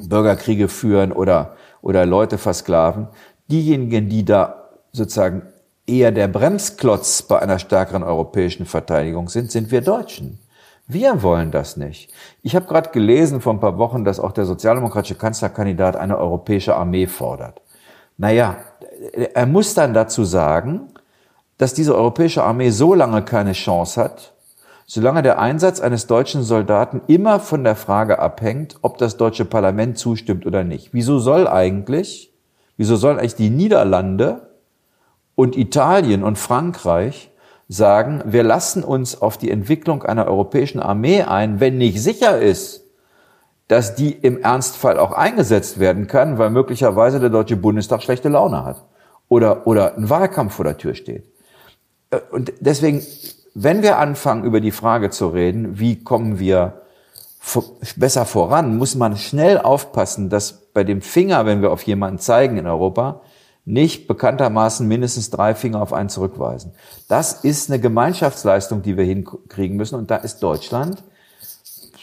Bürgerkriege 0.00 0.68
führen 0.68 1.12
oder 1.12 1.56
oder 1.82 2.06
Leute 2.06 2.38
versklaven. 2.38 3.08
Diejenigen, 3.48 4.08
die 4.08 4.24
da 4.24 4.70
sozusagen 4.92 5.42
eher 5.86 6.12
der 6.12 6.28
Bremsklotz 6.28 7.22
bei 7.22 7.40
einer 7.40 7.58
stärkeren 7.58 8.02
europäischen 8.02 8.64
Verteidigung 8.64 9.28
sind, 9.28 9.50
sind 9.50 9.70
wir 9.70 9.82
Deutschen. 9.82 10.38
Wir 10.86 11.22
wollen 11.22 11.50
das 11.50 11.76
nicht. 11.76 12.12
Ich 12.42 12.56
habe 12.56 12.66
gerade 12.66 12.90
gelesen 12.90 13.40
vor 13.40 13.52
ein 13.52 13.60
paar 13.60 13.78
Wochen, 13.78 14.04
dass 14.04 14.20
auch 14.20 14.32
der 14.32 14.44
sozialdemokratische 14.44 15.14
Kanzlerkandidat 15.14 15.96
eine 15.96 16.18
europäische 16.18 16.76
Armee 16.76 17.06
fordert. 17.06 17.60
Naja, 18.16 18.56
er 19.12 19.46
muss 19.46 19.74
dann 19.74 19.94
dazu 19.94 20.24
sagen, 20.24 20.88
dass 21.56 21.74
diese 21.74 21.94
europäische 21.94 22.42
Armee 22.42 22.70
so 22.70 22.94
lange 22.94 23.22
keine 23.22 23.52
Chance 23.52 24.00
hat, 24.00 24.32
solange 24.86 25.22
der 25.22 25.38
Einsatz 25.38 25.80
eines 25.80 26.06
deutschen 26.06 26.42
Soldaten 26.42 27.02
immer 27.06 27.40
von 27.40 27.64
der 27.64 27.76
Frage 27.76 28.18
abhängt, 28.18 28.76
ob 28.82 28.98
das 28.98 29.16
deutsche 29.16 29.44
Parlament 29.44 29.98
zustimmt 29.98 30.46
oder 30.46 30.64
nicht. 30.64 30.90
Wieso 30.92 31.18
soll 31.18 31.48
eigentlich, 31.48 32.32
wieso 32.76 32.96
sollen 32.96 33.18
eigentlich 33.18 33.36
die 33.36 33.50
Niederlande 33.50 34.48
und 35.34 35.56
Italien 35.56 36.22
und 36.22 36.38
Frankreich 36.38 37.30
sagen, 37.68 38.22
wir 38.26 38.42
lassen 38.42 38.84
uns 38.84 39.20
auf 39.20 39.38
die 39.38 39.50
Entwicklung 39.50 40.02
einer 40.02 40.26
europäischen 40.26 40.80
Armee 40.80 41.22
ein, 41.22 41.60
wenn 41.60 41.78
nicht 41.78 42.02
sicher 42.02 42.38
ist, 42.38 42.84
dass 43.68 43.94
die 43.94 44.12
im 44.12 44.42
Ernstfall 44.42 44.98
auch 44.98 45.12
eingesetzt 45.12 45.80
werden 45.80 46.06
kann, 46.06 46.36
weil 46.36 46.50
möglicherweise 46.50 47.20
der 47.20 47.30
Deutsche 47.30 47.56
Bundestag 47.56 48.02
schlechte 48.02 48.28
Laune 48.28 48.64
hat 48.64 48.84
oder, 49.28 49.66
oder 49.66 49.96
ein 49.96 50.10
Wahlkampf 50.10 50.54
vor 50.54 50.66
der 50.66 50.76
Tür 50.76 50.94
steht. 50.94 51.24
Äh, 52.10 52.18
und 52.30 52.52
deswegen 52.60 53.00
wenn 53.54 53.82
wir 53.82 53.98
anfangen, 53.98 54.44
über 54.44 54.60
die 54.60 54.70
Frage 54.70 55.10
zu 55.10 55.28
reden, 55.28 55.78
wie 55.78 56.02
kommen 56.02 56.38
wir 56.38 56.82
besser 57.96 58.24
voran, 58.24 58.76
muss 58.76 58.94
man 58.94 59.16
schnell 59.16 59.58
aufpassen, 59.58 60.30
dass 60.30 60.52
bei 60.72 60.84
dem 60.84 61.02
Finger, 61.02 61.44
wenn 61.44 61.60
wir 61.60 61.72
auf 61.72 61.82
jemanden 61.82 62.18
zeigen 62.18 62.56
in 62.56 62.66
Europa, 62.66 63.20
nicht 63.64 64.08
bekanntermaßen 64.08 64.86
mindestens 64.86 65.30
drei 65.30 65.54
Finger 65.54 65.82
auf 65.82 65.92
einen 65.92 66.08
zurückweisen. 66.08 66.72
Das 67.08 67.44
ist 67.44 67.70
eine 67.70 67.80
Gemeinschaftsleistung, 67.80 68.82
die 68.82 68.96
wir 68.96 69.04
hinkriegen 69.04 69.76
müssen. 69.76 69.96
Und 69.96 70.10
da 70.10 70.16
ist 70.16 70.42
Deutschland, 70.42 71.02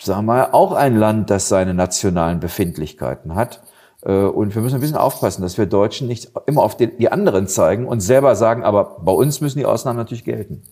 sagen 0.02 0.20
wir 0.26 0.34
mal, 0.34 0.50
auch 0.52 0.72
ein 0.72 0.96
Land, 0.96 1.30
das 1.30 1.50
seine 1.50 1.74
nationalen 1.74 2.40
Befindlichkeiten 2.40 3.36
hat. 3.36 3.62
Äh, 4.04 4.14
und 4.14 4.56
wir 4.56 4.62
müssen 4.62 4.76
ein 4.76 4.82
bisschen 4.82 4.96
aufpassen, 4.96 5.42
dass 5.42 5.58
wir 5.58 5.66
Deutschen 5.66 6.08
nicht 6.08 6.32
immer 6.46 6.64
auf 6.64 6.78
die 6.78 7.12
anderen 7.12 7.48
zeigen 7.48 7.88
und 7.88 8.00
selber 8.00 8.36
sagen, 8.36 8.64
aber 8.64 8.98
bei 9.02 9.12
uns 9.12 9.42
müssen 9.42 9.60
die 9.60 9.66
Ausnahmen 9.66 9.98
natürlich 9.98 10.24
gelten. 10.24 10.64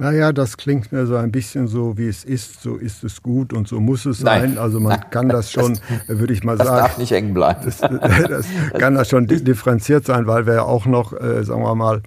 Naja, 0.00 0.32
das 0.32 0.56
klingt 0.56 0.92
mir 0.92 1.06
so 1.06 1.16
ein 1.16 1.30
bisschen 1.30 1.68
so, 1.68 1.98
wie 1.98 2.08
es 2.08 2.24
ist, 2.24 2.62
so 2.62 2.76
ist 2.76 3.04
es 3.04 3.22
gut 3.22 3.52
und 3.52 3.68
so 3.68 3.80
muss 3.80 4.06
es 4.06 4.22
Nein. 4.22 4.54
sein. 4.54 4.58
Also 4.58 4.80
man 4.80 4.98
kann 5.10 5.28
das 5.28 5.52
schon, 5.52 5.78
das, 6.08 6.18
würde 6.18 6.32
ich 6.32 6.42
mal 6.42 6.56
das 6.56 6.68
sagen. 6.68 6.78
Das 6.78 6.88
darf 6.88 6.98
nicht 6.98 7.10
hängen 7.10 7.34
bleiben. 7.34 7.60
Das, 7.66 7.80
das 7.80 8.46
kann 8.78 8.94
das 8.94 9.10
schon 9.10 9.26
differenziert 9.26 10.06
sein, 10.06 10.26
weil 10.26 10.46
wir 10.46 10.54
ja 10.54 10.62
auch 10.62 10.86
noch, 10.86 11.12
äh, 11.12 11.44
sagen 11.44 11.62
wir 11.62 11.74
mal, 11.74 12.00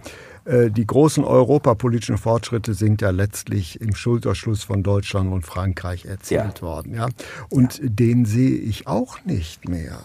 äh, 0.45 0.71
die 0.71 0.88
großen 0.88 1.23
europapolitischen 1.23 2.17
Fortschritte 2.17 2.73
sind 2.73 3.03
ja 3.03 3.12
letztlich 3.12 3.79
im 3.79 3.93
Schulterschluss 3.93 4.63
von 4.63 4.82
Deutschland 4.82 5.32
und 5.32 5.45
Frankreich 5.45 6.06
erzielt 6.06 6.60
ja. 6.60 6.62
worden. 6.63 6.95
Ja? 6.95 7.10
Und 7.49 7.77
ja. 7.77 7.89
den 7.89 8.25
sehe 8.25 8.58
ich 8.58 8.88
auch 8.88 9.23
nicht 9.23 9.69
mehr. 9.69 9.99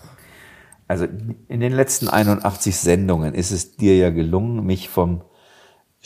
Also 0.89 1.07
in 1.49 1.61
den 1.61 1.73
letzten 1.73 2.09
81 2.09 2.77
Sendungen 2.77 3.33
ist 3.33 3.51
es 3.51 3.77
dir 3.77 3.97
ja 3.97 4.11
gelungen, 4.11 4.67
mich 4.67 4.91
vom 4.91 5.23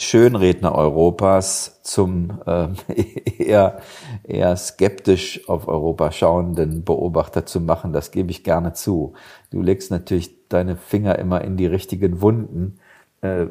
Schönredner 0.02 0.74
Europas 0.74 1.80
zum 1.82 2.40
äh, 2.46 2.68
eher, 3.38 3.80
eher 4.24 4.56
skeptisch 4.56 5.48
auf 5.48 5.68
Europa 5.68 6.12
schauenden 6.12 6.84
Beobachter 6.84 7.46
zu 7.46 7.60
machen, 7.60 7.92
das 7.92 8.10
gebe 8.10 8.30
ich 8.30 8.44
gerne 8.44 8.72
zu. 8.72 9.14
Du 9.50 9.62
legst 9.62 9.90
natürlich 9.90 10.48
deine 10.48 10.76
Finger 10.76 11.18
immer 11.18 11.42
in 11.42 11.56
die 11.56 11.66
richtigen 11.66 12.20
Wunden. 12.20 12.78
Äh, 13.20 13.46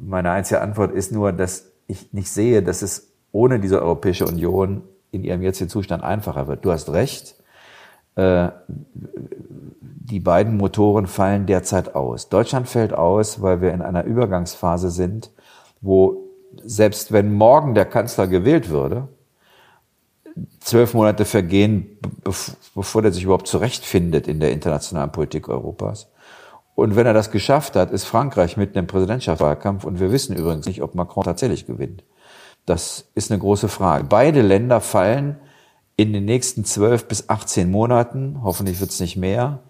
meine 0.00 0.30
einzige 0.30 0.60
Antwort 0.60 0.92
ist 0.92 1.12
nur, 1.12 1.32
dass 1.32 1.72
ich 1.86 2.12
nicht 2.12 2.30
sehe, 2.30 2.62
dass 2.62 2.82
es 2.82 3.12
ohne 3.32 3.58
diese 3.58 3.82
Europäische 3.82 4.26
Union 4.26 4.82
in 5.10 5.24
ihrem 5.24 5.42
jetzigen 5.42 5.70
Zustand 5.70 6.02
einfacher 6.02 6.46
wird. 6.46 6.64
Du 6.64 6.72
hast 6.72 6.90
recht. 6.90 7.36
Äh, 8.16 8.50
die 9.80 10.20
beiden 10.20 10.56
Motoren 10.58 11.06
fallen 11.06 11.46
derzeit 11.46 11.94
aus. 11.94 12.28
Deutschland 12.28 12.68
fällt 12.68 12.92
aus, 12.92 13.40
weil 13.40 13.60
wir 13.60 13.72
in 13.72 13.80
einer 13.80 14.04
Übergangsphase 14.04 14.90
sind, 14.90 15.30
wo 15.84 16.30
selbst 16.62 17.12
wenn 17.12 17.32
morgen 17.32 17.74
der 17.74 17.84
Kanzler 17.84 18.26
gewählt 18.26 18.70
würde, 18.70 19.08
zwölf 20.60 20.94
Monate 20.94 21.24
vergehen, 21.24 21.98
bevor 22.74 23.02
der 23.02 23.12
sich 23.12 23.24
überhaupt 23.24 23.46
zurechtfindet 23.46 24.26
in 24.26 24.40
der 24.40 24.52
internationalen 24.52 25.12
Politik 25.12 25.48
Europas. 25.48 26.08
Und 26.74 26.96
wenn 26.96 27.06
er 27.06 27.12
das 27.12 27.30
geschafft 27.30 27.76
hat, 27.76 27.92
ist 27.92 28.04
Frankreich 28.04 28.56
mitten 28.56 28.78
im 28.78 28.86
Präsidentschaftswahlkampf 28.86 29.84
und 29.84 30.00
wir 30.00 30.10
wissen 30.10 30.34
übrigens 30.34 30.66
nicht, 30.66 30.82
ob 30.82 30.94
Macron 30.94 31.24
tatsächlich 31.24 31.66
gewinnt. 31.66 32.02
Das 32.66 33.10
ist 33.14 33.30
eine 33.30 33.40
große 33.40 33.68
Frage. 33.68 34.04
Beide 34.04 34.42
Länder 34.42 34.80
fallen 34.80 35.36
in 35.96 36.12
den 36.12 36.24
nächsten 36.24 36.64
zwölf 36.64 37.06
bis 37.06 37.28
18 37.28 37.70
Monaten, 37.70 38.40
hoffentlich 38.42 38.80
wird 38.80 38.90
es 38.90 39.00
nicht 39.00 39.16
mehr, 39.16 39.60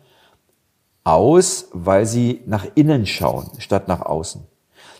aus, 1.03 1.69
weil 1.73 2.07
sie 2.07 2.41
nach 2.47 2.67
innen 2.75 3.05
schauen, 3.05 3.51
statt 3.59 3.89
nach 3.89 4.01
außen. 4.01 4.47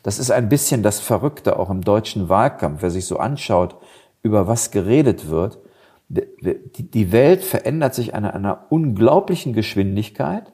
Das 0.05 0.19
ist 0.19 0.31
ein 0.31 0.51
bisschen 0.51 0.83
das 0.83 1.01
Verrückte 1.01 1.59
auch 1.59 1.71
im 1.71 1.81
deutschen 1.81 2.29
Wahlkampf, 2.29 2.83
wer 2.83 2.91
sich 2.91 3.07
so 3.07 3.17
anschaut, 3.17 3.77
über 4.23 4.47
was 4.47 4.71
geredet 4.71 5.31
wird. 5.31 5.59
Die 6.09 7.11
Welt 7.11 7.43
verändert 7.43 7.95
sich 7.95 8.15
an 8.15 8.27
einer 8.27 8.67
unglaublichen 8.69 9.55
Geschwindigkeit, 9.55 10.53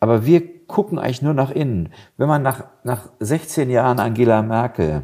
aber 0.00 0.24
wir 0.24 0.66
gucken 0.66 0.98
eigentlich 0.98 1.20
nur 1.20 1.34
nach 1.34 1.50
innen. 1.50 1.90
Wenn 2.16 2.26
man 2.26 2.40
nach, 2.40 2.64
nach 2.82 3.10
16 3.20 3.68
Jahren 3.68 4.00
Angela 4.00 4.40
Merkel 4.40 5.02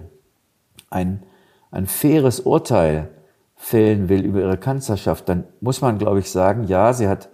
ein, 0.88 1.24
ein 1.70 1.86
faires 1.86 2.40
Urteil 2.40 3.10
fällen 3.56 4.08
will 4.08 4.24
über 4.24 4.40
ihre 4.40 4.56
Kanzlerschaft, 4.56 5.28
dann 5.28 5.44
muss 5.60 5.82
man, 5.82 5.98
glaube 5.98 6.20
ich, 6.20 6.30
sagen, 6.30 6.64
ja, 6.64 6.94
sie 6.94 7.08
hat 7.08 7.28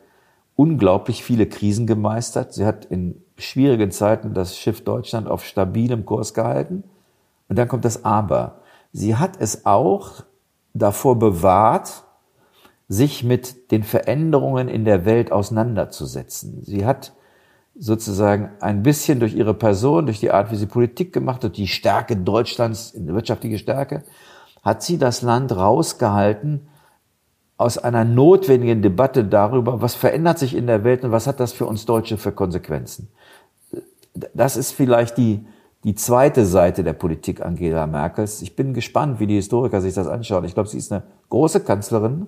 unglaublich 0.57 1.23
viele 1.23 1.47
Krisen 1.47 1.87
gemeistert. 1.87 2.53
Sie 2.53 2.67
hat 2.67 2.85
in 2.85 3.23
schwierigen 3.37 3.91
Zeiten 3.91 4.35
das 4.35 4.57
Schiff 4.57 4.85
Deutschland 4.85 5.29
auf 5.29 5.45
stabilem 5.45 6.05
Kurs 6.05 6.35
gehalten. 6.35 6.85
Und 7.49 7.59
dann 7.59 7.69
kommt 7.69 7.85
das 7.85 8.05
Aber. 8.05 8.61
Sie 8.93 9.17
hat 9.17 9.41
es 9.41 9.67
auch 9.67 10.23
davor 10.75 11.19
bewahrt, 11.19 12.05
sich 12.89 13.25
mit 13.25 13.71
den 13.71 13.85
Veränderungen 13.85 14.69
in 14.69 14.85
der 14.85 15.05
Welt 15.05 15.33
auseinanderzusetzen. 15.33 16.63
Sie 16.63 16.85
hat 16.85 17.13
sozusagen 17.75 18.51
ein 18.61 18.83
bisschen 18.83 19.19
durch 19.19 19.35
ihre 19.35 19.55
Person, 19.55 20.07
durch 20.07 20.21
die 20.21 20.31
Art, 20.31 20.51
wie 20.51 20.57
sie 20.57 20.67
Politik 20.67 21.13
gemacht 21.13 21.43
hat, 21.43 21.57
die 21.57 21.69
Stärke 21.69 22.17
Deutschlands, 22.17 22.93
wirtschaftliche 22.95 23.59
Stärke, 23.59 24.05
hat 24.63 24.83
sie 24.83 24.99
das 24.99 25.23
Land 25.23 25.57
rausgehalten 25.57 26.69
aus 27.57 27.79
einer 27.79 28.05
notwendigen 28.05 28.83
Debatte 28.83 29.25
darüber, 29.25 29.81
was 29.81 29.95
verändert 29.95 30.39
sich 30.39 30.55
in 30.55 30.67
der 30.67 30.85
Welt 30.85 31.05
und 31.05 31.13
was 31.13 31.27
hat 31.27 31.41
das 31.41 31.53
für 31.53 31.67
uns 31.67 31.87
Deutsche 31.87 32.19
für 32.19 32.33
Konsequenzen. 32.33 33.09
Das 34.35 34.57
ist 34.57 34.73
vielleicht 34.73 35.17
die, 35.17 35.47
die 35.85 35.95
zweite 35.95 36.47
Seite 36.47 36.85
der 36.85 36.93
Politik 36.93 37.45
Angela 37.45 37.87
Merkels. 37.87 38.43
Ich 38.43 38.55
bin 38.55 38.75
gespannt, 38.75 39.21
wie 39.21 39.27
die 39.27 39.35
Historiker 39.37 39.81
sich 39.81 39.95
das 39.95 40.07
anschauen. 40.07 40.45
Ich 40.45 40.55
glaube, 40.55 40.69
sie 40.69 40.79
ist 40.79 40.93
eine 40.93 41.03
große 41.29 41.61
Kanzlerin 41.61 42.27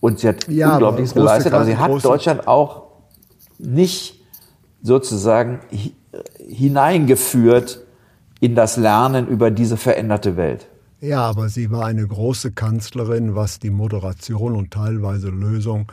und 0.00 0.18
sie 0.18 0.28
hat 0.28 0.48
ja, 0.48 0.72
Unglaubliches 0.72 1.12
aber 1.12 1.20
geleistet, 1.20 1.52
aber 1.52 1.64
sie 1.64 1.76
hat 1.76 2.04
Deutschland 2.04 2.48
auch 2.48 2.84
nicht 3.58 4.22
sozusagen 4.82 5.60
hineingeführt 6.38 7.84
in 8.40 8.54
das 8.54 8.76
Lernen 8.76 9.26
über 9.28 9.50
diese 9.50 9.76
veränderte 9.76 10.36
Welt. 10.36 10.66
Ja, 11.00 11.22
aber 11.22 11.48
sie 11.48 11.70
war 11.70 11.86
eine 11.86 12.06
große 12.06 12.52
Kanzlerin, 12.52 13.34
was 13.34 13.58
die 13.58 13.70
Moderation 13.70 14.56
und 14.56 14.70
teilweise 14.70 15.28
Lösung 15.28 15.86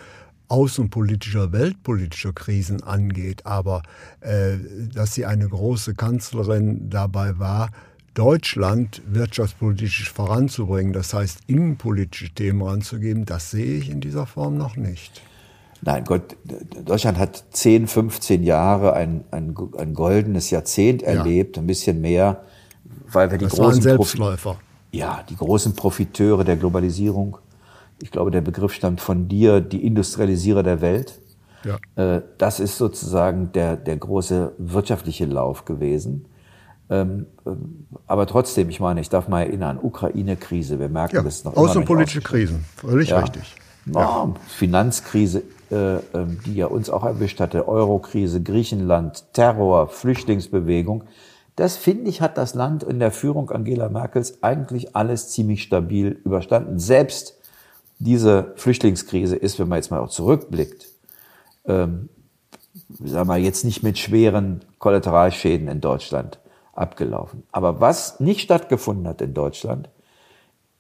außenpolitischer, 0.52 1.54
weltpolitischer 1.54 2.34
Krisen 2.34 2.84
angeht. 2.84 3.46
Aber 3.46 3.84
äh, 4.20 4.58
dass 4.94 5.14
sie 5.14 5.26
eine 5.26 5.48
große 5.48 5.96
Kanzlerin 5.96 6.90
dabei 6.90 7.40
war, 7.40 7.70
Deutschland 8.14 9.02
wirtschaftspolitisch 9.06 10.12
voranzubringen, 10.12 10.92
das 10.92 11.14
heißt 11.14 11.40
innenpolitische 11.48 12.30
Themen 12.34 12.62
ranzugeben, 12.62 13.26
das 13.26 13.52
sehe 13.52 13.78
ich 13.78 13.90
in 13.90 14.02
dieser 14.02 14.26
Form 14.26 14.58
noch 14.58 14.76
nicht. 14.76 15.22
Nein, 15.82 16.04
Gott, 16.04 16.36
Deutschland 16.86 17.18
hat 17.18 17.44
10, 17.52 17.88
15 17.88 18.44
Jahre, 18.44 18.94
ein, 18.94 19.24
ein, 19.32 19.56
ein 19.78 19.94
goldenes 19.94 20.50
Jahrzehnt 20.52 21.02
erlebt, 21.02 21.56
ja. 21.56 21.64
ein 21.64 21.68
bisschen 21.68 22.02
mehr, 22.02 22.44
weil 23.10 23.32
wir 23.32 23.38
die 23.38 23.46
das 23.46 23.54
großen... 23.54 23.84
War 23.84 23.92
Selbstläufer. 23.92 24.60
ja, 24.92 25.24
die 25.30 25.38
großen 25.38 25.74
Profiteure 25.74 26.44
der 26.44 26.58
Globalisierung 26.58 27.38
ich 28.02 28.12
glaube, 28.12 28.32
der 28.32 28.42
Begriff 28.42 28.74
stammt 28.74 29.02
von 29.02 29.28
dir, 29.28 29.62
die 29.62 29.86
Industrialisierer 29.86 30.64
der 30.64 30.82
Welt. 30.82 31.20
Ja. 31.64 31.78
Äh, 31.96 32.22
das 32.38 32.60
ist 32.60 32.78
sozusagen 32.78 33.52
der, 33.52 33.76
der 33.76 33.98
große 33.98 34.54
wirtschaftliche 34.58 35.26
Lauf 35.26 35.66
gewesen. 35.66 36.26
Ähm, 36.90 37.28
ähm, 37.46 37.88
aber 38.08 38.28
trotdem, 38.28 38.70
ich 38.70 38.80
meine, 38.80 39.00
ich 39.00 39.10
darf 39.10 39.28
mal 39.28 39.44
erinnern, 39.44 39.80
Ukraine-Krise, 39.82 40.80
wir 40.80 40.90
merken 40.90 41.18
ja, 41.18 41.22
das 41.22 41.44
noch. 41.44 41.56
Außenpolitische 41.56 42.22
Krisen, 42.22 42.66
völlig 42.76 43.10
ja. 43.10 43.20
richtig. 43.20 43.56
Ja. 43.86 44.34
Finanzkrise, 44.48 45.44
äh, 45.72 45.96
ähm, 46.14 46.40
die 46.46 46.56
ja 46.56 46.66
uns 46.68 46.90
auch 46.90 47.06
erwischt 47.06 47.40
hatte, 47.40 47.68
Eurokrise, 47.68 48.42
Griechenland, 48.42 49.34
Terror, 49.34 49.88
Flüchtlingsbewegung. 49.88 51.06
Das 51.56 51.78
finde 51.78 52.10
ich, 52.10 52.22
hat 52.22 52.38
das 52.38 52.56
Land 52.56 52.84
in 52.84 53.00
der 53.00 53.12
Führung 53.12 53.50
Angela 53.52 53.90
Merkels 53.90 54.44
eigentlich 54.44 54.96
alles 54.96 55.30
ziemlich 55.30 55.64
stabil 55.64 56.20
überstanden. 56.24 56.80
Selbst 56.80 57.41
diese 58.04 58.54
Flüchtlingskrise 58.56 59.36
ist, 59.36 59.60
wenn 59.60 59.68
man 59.68 59.78
jetzt 59.78 59.92
mal 59.92 60.00
auch 60.00 60.10
zurückblickt, 60.10 60.88
ähm, 61.66 62.10
sagen 63.04 63.30
wir 63.30 63.38
jetzt 63.38 63.64
nicht 63.64 63.84
mit 63.84 64.00
schweren 64.00 64.66
Kollateralschäden 64.80 65.68
in 65.68 65.82
Deutschland 65.82 66.40
abgelaufen. 66.74 67.44
Aber 67.52 67.80
was 67.80 68.20
nicht 68.20 68.42
stattgefunden 68.42 69.08
hat 69.08 69.22
in 69.22 69.34
Deutschland, 69.34 69.90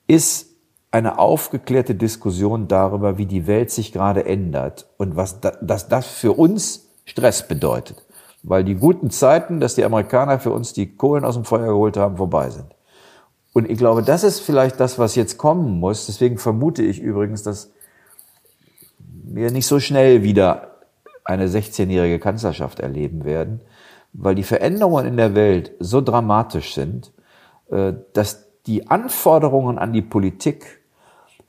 ist 0.07 0.47
eine 0.89 1.19
aufgeklärte 1.19 1.95
Diskussion 1.95 2.67
darüber, 2.67 3.17
wie 3.17 3.27
die 3.27 3.45
Welt 3.45 3.71
sich 3.71 3.91
gerade 3.91 4.25
ändert 4.25 4.88
und 4.97 5.15
was 5.15 5.39
da, 5.39 5.51
dass 5.62 5.88
das 5.88 6.07
für 6.07 6.34
uns 6.34 6.89
Stress 7.05 7.47
bedeutet. 7.47 8.03
Weil 8.43 8.63
die 8.63 8.75
guten 8.75 9.12
Zeiten, 9.12 9.60
dass 9.60 9.75
die 9.75 9.86
Amerikaner 9.86 10.39
für 10.39 10.51
uns 10.51 10.73
die 10.73 10.95
Kohlen 10.95 11.23
aus 11.23 11.36
dem 11.36 11.45
Feuer 11.45 11.67
geholt 11.67 11.97
haben, 11.97 12.17
vorbei 12.17 12.49
sind. 12.49 12.73
Und 13.54 13.70
ich 13.70 13.78
glaube, 13.78 14.02
das 14.02 14.24
ist 14.24 14.40
vielleicht 14.40 14.80
das, 14.80 14.98
was 14.98 15.16
jetzt 15.16 15.38
kommen 15.38 15.80
muss. 15.80 16.06
Deswegen 16.06 16.38
vermute 16.38 16.84
ich 16.84 17.00
übrigens, 17.00 17.44
dass 17.44 17.72
wir 19.00 19.52
nicht 19.52 19.68
so 19.68 19.80
schnell 19.80 20.24
wieder 20.24 20.76
eine 21.24 21.48
16-jährige 21.48 22.20
Kanzlerschaft 22.20 22.80
erleben 22.80 23.26
werden, 23.26 23.62
weil 24.14 24.36
die 24.36 24.44
Veränderungen 24.44 25.06
in 25.06 25.18
der 25.18 25.36
Welt 25.36 25.72
so 25.80 26.02
dramatisch 26.02 26.74
sind, 26.74 27.12
äh, 27.70 27.94
dass 28.14 28.48
die 28.68 28.88
Anforderungen 28.90 29.78
an 29.78 29.94
die 29.94 30.02
Politik 30.02 30.82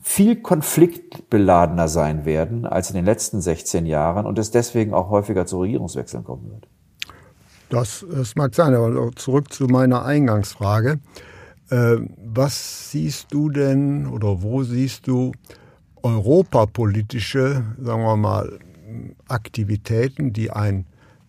viel 0.00 0.36
konfliktbeladener 0.36 1.86
sein 1.86 2.24
werden 2.24 2.66
als 2.66 2.90
in 2.90 2.96
den 2.96 3.04
letzten 3.04 3.40
16 3.40 3.86
Jahren 3.86 4.26
und 4.26 4.38
es 4.38 4.50
deswegen 4.50 4.94
auch 4.94 5.10
häufiger 5.10 5.46
zu 5.46 5.60
Regierungswechseln 5.60 6.24
kommen 6.24 6.50
wird. 6.50 6.66
Das, 7.70 8.04
das 8.10 8.34
mag 8.34 8.54
sein, 8.54 8.74
aber 8.74 9.10
zurück 9.14 9.52
zu 9.52 9.66
meiner 9.66 10.04
Eingangsfrage. 10.04 10.98
Äh, 11.72 12.00
was 12.18 12.90
siehst 12.90 13.32
du 13.32 13.48
denn 13.48 14.06
oder 14.06 14.42
wo 14.42 14.62
siehst 14.62 15.06
du 15.06 15.32
europapolitische, 16.02 17.64
sagen 17.80 18.02
wir 18.02 18.16
mal, 18.16 18.58
Aktivitäten, 19.26 20.34
die 20.34 20.50
ein 20.50 20.84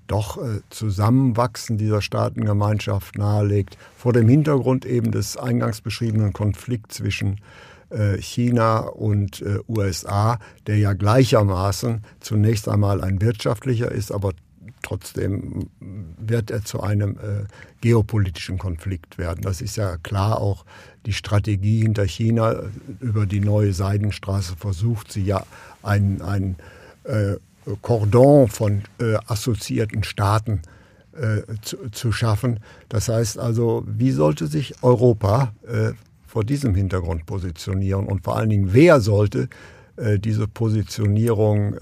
doch 0.08 0.38
äh, 0.38 0.60
Zusammenwachsen 0.70 1.78
dieser 1.78 2.02
Staatengemeinschaft 2.02 3.18
nahelegt, 3.18 3.78
vor 3.96 4.12
dem 4.12 4.28
Hintergrund 4.28 4.86
eben 4.86 5.12
des 5.12 5.38
eingangs 5.38 5.80
beschriebenen 5.80 6.34
Konflikts 6.34 6.98
zwischen 6.98 7.40
äh, 7.90 8.18
China 8.18 8.80
und 8.80 9.42
USA, 9.70 10.40
der 10.68 10.78
ja 10.78 10.92
gleichermaßen 10.92 12.02
zunächst 12.20 12.68
einmal 12.68 13.00
ein 13.00 13.22
wirtschaftlicher 13.22 13.90
ist, 13.90 14.12
aber 14.12 14.34
trotzdem 14.84 15.70
wird 15.80 16.52
er 16.52 16.64
zu 16.64 16.82
einem 16.82 17.18
äh, 17.18 17.46
geopolitischen 17.82 18.58
Konflikt 18.58 19.18
werden. 19.18 19.42
Das 19.42 19.62
ist 19.62 19.76
ja 19.76 19.98
klar 19.98 20.40
auch 20.40 20.66
die 21.06 21.14
Strategie 21.14 21.82
hinter 21.82 22.06
China 22.06 22.56
über 23.00 23.26
die 23.26 23.40
neue 23.40 23.74
Seidenstraße 23.74 24.56
versucht 24.56 25.12
sie 25.12 25.24
ja 25.24 25.46
ein, 25.82 26.22
ein 26.22 26.56
äh, 27.04 27.36
Cordon 27.82 28.48
von 28.48 28.84
äh, 29.00 29.16
assoziierten 29.28 30.04
Staaten 30.04 30.62
äh, 31.14 31.42
zu, 31.62 31.90
zu, 31.92 32.12
schaffen. 32.12 32.60
Das 32.90 33.10
heißt 33.10 33.38
also, 33.38 33.84
wie 33.88 34.12
sollte 34.12 34.48
sich 34.48 34.76
Europa 34.82 35.54
äh, 35.68 35.92
vor 36.26 36.44
diesem 36.44 36.76
Hintergrund 36.76 37.26
positionieren 37.26 38.06
und 38.08 38.24
vor 38.24 38.38
allen 38.38 38.50
Dingen, 38.50 38.74
wer 38.74 39.00
sollte 39.00 39.50
äh, 39.96 40.20
diese 40.20 40.48
Positionierung 40.48 41.76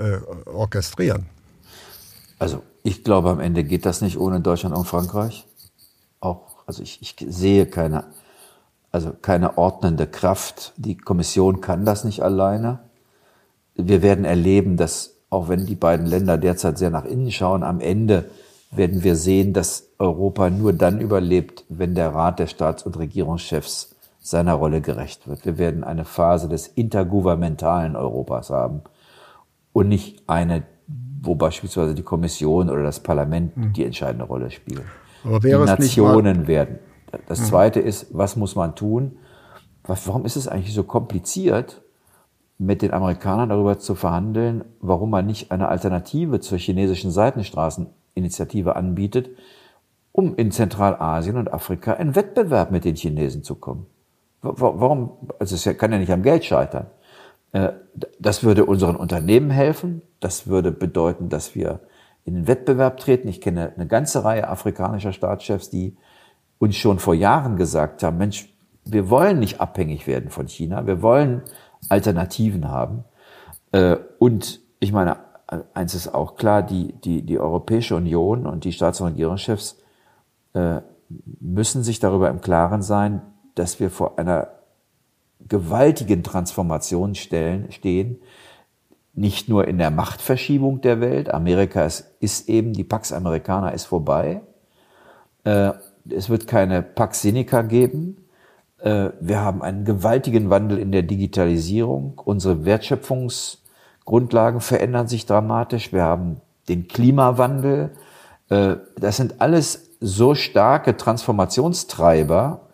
orchestrieren? 0.45 1.27
Also 2.39 2.63
ich 2.83 3.03
glaube, 3.03 3.29
am 3.29 3.39
Ende 3.39 3.63
geht 3.63 3.85
das 3.85 4.01
nicht 4.01 4.17
ohne 4.17 4.41
Deutschland 4.41 4.75
und 4.75 4.85
Frankreich. 4.85 5.45
Auch, 6.19 6.41
also 6.65 6.81
ich, 6.83 7.01
ich 7.01 7.15
sehe 7.29 7.65
keine, 7.65 8.05
also 8.91 9.11
keine 9.21 9.57
ordnende 9.57 10.07
Kraft. 10.07 10.73
Die 10.77 10.97
Kommission 10.97 11.61
kann 11.61 11.85
das 11.85 12.03
nicht 12.03 12.21
alleine. 12.21 12.79
Wir 13.75 14.01
werden 14.01 14.25
erleben, 14.25 14.77
dass 14.77 15.15
auch 15.29 15.47
wenn 15.47 15.65
die 15.65 15.75
beiden 15.75 16.05
Länder 16.05 16.37
derzeit 16.37 16.77
sehr 16.77 16.89
nach 16.89 17.05
innen 17.05 17.31
schauen, 17.31 17.63
am 17.63 17.79
Ende 17.79 18.29
werden 18.71 19.03
wir 19.03 19.15
sehen, 19.15 19.53
dass 19.53 19.89
Europa 19.97 20.49
nur 20.49 20.73
dann 20.73 20.99
überlebt, 20.99 21.65
wenn 21.69 21.95
der 21.95 22.13
Rat 22.13 22.39
der 22.39 22.47
Staats- 22.47 22.83
und 22.83 22.97
Regierungschefs 22.97 23.95
seiner 24.19 24.53
Rolle 24.53 24.81
gerecht 24.81 25.27
wird. 25.27 25.45
Wir 25.45 25.57
werden 25.57 25.83
eine 25.83 26.05
Phase 26.05 26.47
des 26.47 26.67
intergouvernementalen 26.67 27.95
Europas 27.95 28.49
haben 28.49 28.81
und 29.73 29.87
nicht 29.87 30.23
eine, 30.27 30.63
wo 31.21 31.35
beispielsweise 31.35 31.95
die 31.95 32.03
Kommission 32.03 32.69
oder 32.69 32.83
das 32.83 32.99
Parlament 32.99 33.55
hm. 33.55 33.73
die 33.73 33.85
entscheidende 33.85 34.25
Rolle 34.25 34.51
spielen. 34.51 34.83
Die 35.23 35.51
Nationen 35.51 36.47
werden. 36.47 36.79
Das 37.27 37.39
hm. 37.39 37.45
Zweite 37.45 37.79
ist, 37.79 38.07
was 38.11 38.35
muss 38.35 38.55
man 38.55 38.75
tun? 38.75 39.17
Warum 39.83 40.25
ist 40.25 40.35
es 40.35 40.47
eigentlich 40.47 40.73
so 40.73 40.83
kompliziert, 40.83 41.81
mit 42.57 42.83
den 42.83 42.93
Amerikanern 42.93 43.49
darüber 43.49 43.79
zu 43.79 43.95
verhandeln, 43.95 44.63
warum 44.81 45.09
man 45.09 45.25
nicht 45.25 45.51
eine 45.51 45.67
Alternative 45.67 46.39
zur 46.39 46.59
chinesischen 46.59 47.09
Seitenstraßeninitiative 47.09 48.75
anbietet, 48.75 49.31
um 50.11 50.35
in 50.35 50.51
Zentralasien 50.51 51.37
und 51.37 51.51
Afrika 51.51 51.93
in 51.93 52.15
Wettbewerb 52.15 52.69
mit 52.69 52.85
den 52.85 52.95
Chinesen 52.95 53.43
zu 53.43 53.55
kommen? 53.55 53.87
Warum? 54.43 55.11
Also 55.39 55.55
es 55.55 55.77
kann 55.77 55.91
ja 55.91 55.97
nicht 55.97 56.11
am 56.11 56.21
Geld 56.23 56.45
scheitern. 56.45 56.87
Äh, 57.51 57.69
das 58.19 58.43
würde 58.43 58.65
unseren 58.65 58.95
Unternehmen 58.95 59.49
helfen. 59.49 60.01
Das 60.19 60.47
würde 60.47 60.71
bedeuten, 60.71 61.29
dass 61.29 61.55
wir 61.55 61.81
in 62.25 62.35
den 62.35 62.47
Wettbewerb 62.47 62.97
treten. 62.97 63.27
Ich 63.27 63.41
kenne 63.41 63.73
eine 63.75 63.87
ganze 63.87 64.23
Reihe 64.23 64.47
afrikanischer 64.47 65.13
Staatschefs, 65.13 65.69
die 65.69 65.97
uns 66.59 66.75
schon 66.75 66.99
vor 66.99 67.15
Jahren 67.15 67.57
gesagt 67.57 68.03
haben, 68.03 68.17
Mensch, 68.17 68.53
wir 68.85 69.09
wollen 69.09 69.39
nicht 69.39 69.59
abhängig 69.59 70.07
werden 70.07 70.29
von 70.29 70.47
China. 70.47 70.85
Wir 70.85 71.01
wollen 71.01 71.41
Alternativen 71.89 72.69
haben. 72.69 73.03
Äh, 73.71 73.97
und 74.19 74.61
ich 74.79 74.91
meine, 74.91 75.17
eins 75.73 75.95
ist 75.95 76.13
auch 76.13 76.35
klar, 76.35 76.63
die, 76.63 76.93
die, 76.93 77.23
die 77.23 77.39
Europäische 77.39 77.95
Union 77.95 78.45
und 78.45 78.63
die 78.63 78.71
Staats- 78.71 79.01
und 79.01 79.09
Regierungschefs 79.09 79.79
äh, 80.53 80.81
müssen 81.39 81.83
sich 81.83 81.99
darüber 81.99 82.29
im 82.29 82.41
Klaren 82.41 82.81
sein, 82.81 83.21
dass 83.55 83.79
wir 83.79 83.89
vor 83.89 84.17
einer 84.17 84.49
gewaltigen 85.47 86.23
Transformation 86.23 87.15
stellen, 87.15 87.71
stehen, 87.71 88.21
nicht 89.13 89.49
nur 89.49 89.67
in 89.67 89.77
der 89.77 89.91
Machtverschiebung 89.91 90.81
der 90.81 91.01
Welt. 91.01 91.33
Amerika 91.33 91.85
ist, 91.85 92.11
ist 92.19 92.47
eben, 92.49 92.73
die 92.73 92.83
Pax 92.83 93.11
Americana 93.11 93.69
ist 93.69 93.85
vorbei. 93.85 94.41
Äh, 95.43 95.71
es 96.09 96.29
wird 96.29 96.47
keine 96.47 96.81
Pax 96.81 97.21
Seneca 97.21 97.61
geben. 97.61 98.25
Äh, 98.79 99.09
wir 99.19 99.41
haben 99.41 99.61
einen 99.61 99.85
gewaltigen 99.85 100.49
Wandel 100.49 100.79
in 100.79 100.91
der 100.91 101.03
Digitalisierung. 101.03 102.19
Unsere 102.23 102.65
Wertschöpfungsgrundlagen 102.65 104.61
verändern 104.61 105.07
sich 105.07 105.25
dramatisch. 105.25 105.91
Wir 105.91 106.03
haben 106.03 106.41
den 106.69 106.87
Klimawandel. 106.87 107.91
Äh, 108.49 108.77
das 108.97 109.17
sind 109.17 109.41
alles 109.41 109.89
so 109.99 110.33
starke 110.33 110.97
Transformationstreiber, 110.97 112.67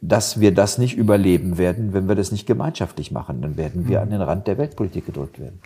dass 0.00 0.40
wir 0.40 0.52
das 0.52 0.78
nicht 0.78 0.96
überleben 0.96 1.58
werden, 1.58 1.92
wenn 1.92 2.08
wir 2.08 2.14
das 2.14 2.32
nicht 2.32 2.46
gemeinschaftlich 2.46 3.10
machen. 3.10 3.42
Dann 3.42 3.56
werden 3.56 3.86
wir 3.86 4.00
an 4.00 4.10
den 4.10 4.22
Rand 4.22 4.46
der 4.46 4.58
Weltpolitik 4.58 5.06
gedrückt 5.06 5.38
werden. 5.38 5.60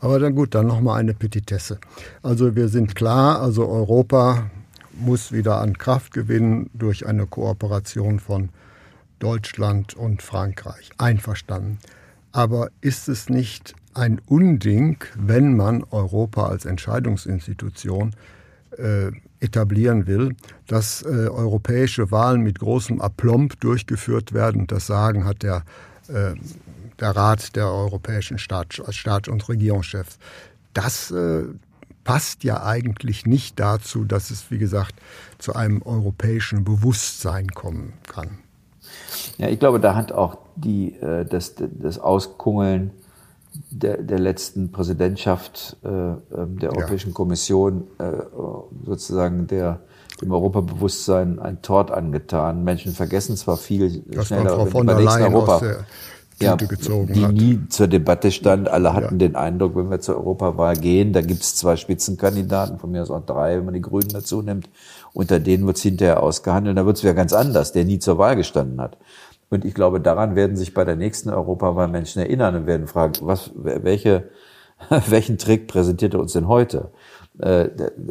Aber 0.00 0.18
dann 0.18 0.34
gut, 0.34 0.54
dann 0.54 0.66
nochmal 0.66 1.00
eine 1.00 1.14
Petitesse. 1.14 1.78
Also 2.22 2.54
wir 2.56 2.68
sind 2.68 2.94
klar, 2.94 3.40
also 3.40 3.66
Europa 3.68 4.50
muss 4.98 5.32
wieder 5.32 5.60
an 5.60 5.78
Kraft 5.78 6.12
gewinnen 6.12 6.70
durch 6.74 7.06
eine 7.06 7.26
Kooperation 7.26 8.20
von 8.20 8.50
Deutschland 9.18 9.94
und 9.94 10.22
Frankreich. 10.22 10.90
Einverstanden. 10.98 11.78
Aber 12.32 12.68
ist 12.80 13.08
es 13.08 13.28
nicht 13.30 13.74
ein 13.94 14.20
Unding, 14.26 14.98
wenn 15.16 15.56
man 15.56 15.84
Europa 15.90 16.48
als 16.48 16.66
Entscheidungsinstitution 16.66 18.14
äh, 18.76 19.10
etablieren 19.40 20.06
will, 20.06 20.34
dass 20.66 21.02
äh, 21.02 21.28
europäische 21.28 22.10
Wahlen 22.10 22.42
mit 22.42 22.58
großem 22.58 23.00
Aplomb 23.00 23.60
durchgeführt 23.60 24.32
werden. 24.32 24.66
Das 24.66 24.86
Sagen 24.86 25.24
hat 25.24 25.42
der, 25.42 25.62
äh, 26.08 26.34
der 27.00 27.10
Rat 27.10 27.56
der 27.56 27.70
europäischen 27.70 28.38
Staats-, 28.38 28.82
Staats 28.90 29.28
und 29.28 29.48
Regierungschefs. 29.48 30.18
Das 30.72 31.10
äh, 31.10 31.44
passt 32.04 32.44
ja 32.44 32.62
eigentlich 32.64 33.26
nicht 33.26 33.58
dazu, 33.58 34.04
dass 34.04 34.30
es, 34.30 34.50
wie 34.50 34.58
gesagt, 34.58 34.94
zu 35.38 35.54
einem 35.54 35.82
europäischen 35.82 36.64
Bewusstsein 36.64 37.48
kommen 37.48 37.94
kann. 38.06 38.38
Ja, 39.38 39.48
ich 39.48 39.58
glaube, 39.58 39.80
da 39.80 39.94
hat 39.94 40.12
auch 40.12 40.38
die, 40.54 40.94
äh, 41.00 41.24
das, 41.24 41.54
das 41.56 41.98
Auskungeln 41.98 42.92
der, 43.70 44.02
der 44.02 44.18
letzten 44.18 44.72
Präsidentschaft 44.72 45.76
äh, 45.84 45.88
ähm, 45.88 46.58
der 46.58 46.72
Europäischen 46.72 47.10
ja. 47.10 47.14
Kommission 47.14 47.84
äh, 47.98 48.12
sozusagen 48.84 49.46
der 49.46 49.80
dem 50.20 50.32
Europabewusstsein 50.32 51.38
ein 51.38 51.62
Tort 51.62 51.90
angetan. 51.90 52.64
Menschen 52.64 52.92
vergessen 52.92 53.36
zwar 53.36 53.56
viel 53.56 54.02
das 54.06 54.28
schneller, 54.28 54.54
Frau 54.54 54.66
von 54.66 54.86
der 54.86 55.00
Leyen 55.00 55.34
Europa. 55.34 55.60
ja, 56.40 56.56
die 56.56 57.24
hat. 57.24 57.32
nie 57.32 57.60
zur 57.68 57.86
Debatte 57.88 58.30
stand. 58.30 58.68
Alle 58.68 58.94
hatten 58.94 59.14
ja. 59.14 59.28
den 59.28 59.36
Eindruck, 59.36 59.76
wenn 59.76 59.90
wir 59.90 60.00
zur 60.00 60.16
Europawahl 60.16 60.76
gehen, 60.76 61.12
da 61.12 61.20
gibt 61.20 61.42
es 61.42 61.56
zwei 61.56 61.76
Spitzenkandidaten, 61.76 62.78
von 62.78 62.90
mir 62.90 63.02
aus 63.02 63.10
auch 63.10 63.24
drei, 63.24 63.58
wenn 63.58 63.66
man 63.66 63.74
die 63.74 63.82
Grünen 63.82 64.08
dazu 64.08 64.42
nimmt. 64.42 64.70
Unter 65.12 65.40
denen 65.40 65.66
wird 65.66 65.76
es 65.76 65.82
hinterher 65.82 66.22
ausgehandelt. 66.22 66.76
Da 66.76 66.86
wird 66.86 66.96
es 66.96 67.02
wieder 67.02 67.14
ganz 67.14 67.32
anders, 67.32 67.72
der 67.72 67.84
nie 67.84 67.98
zur 67.98 68.18
Wahl 68.18 68.36
gestanden 68.36 68.80
hat. 68.80 68.96
Und 69.48 69.64
ich 69.64 69.74
glaube, 69.74 70.00
daran 70.00 70.34
werden 70.34 70.56
sich 70.56 70.74
bei 70.74 70.84
der 70.84 70.96
nächsten 70.96 71.30
Europawahl 71.30 71.88
Menschen 71.88 72.20
erinnern 72.20 72.56
und 72.56 72.66
werden 72.66 72.86
fragen, 72.86 73.14
was, 73.22 73.52
welche, 73.54 74.28
welchen 75.08 75.38
Trick 75.38 75.68
präsentiert 75.68 76.14
er 76.14 76.20
uns 76.20 76.32
denn 76.32 76.48
heute? 76.48 76.90
Äh, 77.38 77.68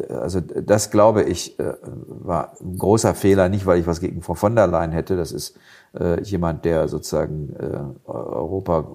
also 0.08 0.40
das 0.40 0.90
glaube 0.90 1.24
ich 1.24 1.58
äh, 1.58 1.74
war 1.82 2.52
ein 2.60 2.78
großer 2.78 3.14
Fehler, 3.14 3.48
nicht 3.48 3.66
weil 3.66 3.80
ich 3.80 3.86
was 3.86 4.00
gegen 4.00 4.22
Frau 4.22 4.34
von 4.34 4.54
der 4.54 4.66
Leyen 4.66 4.92
hätte. 4.92 5.16
Das 5.16 5.32
ist 5.32 5.56
äh, 5.98 6.22
jemand, 6.22 6.64
der 6.64 6.88
sozusagen 6.88 7.54
Europa, 8.06 8.86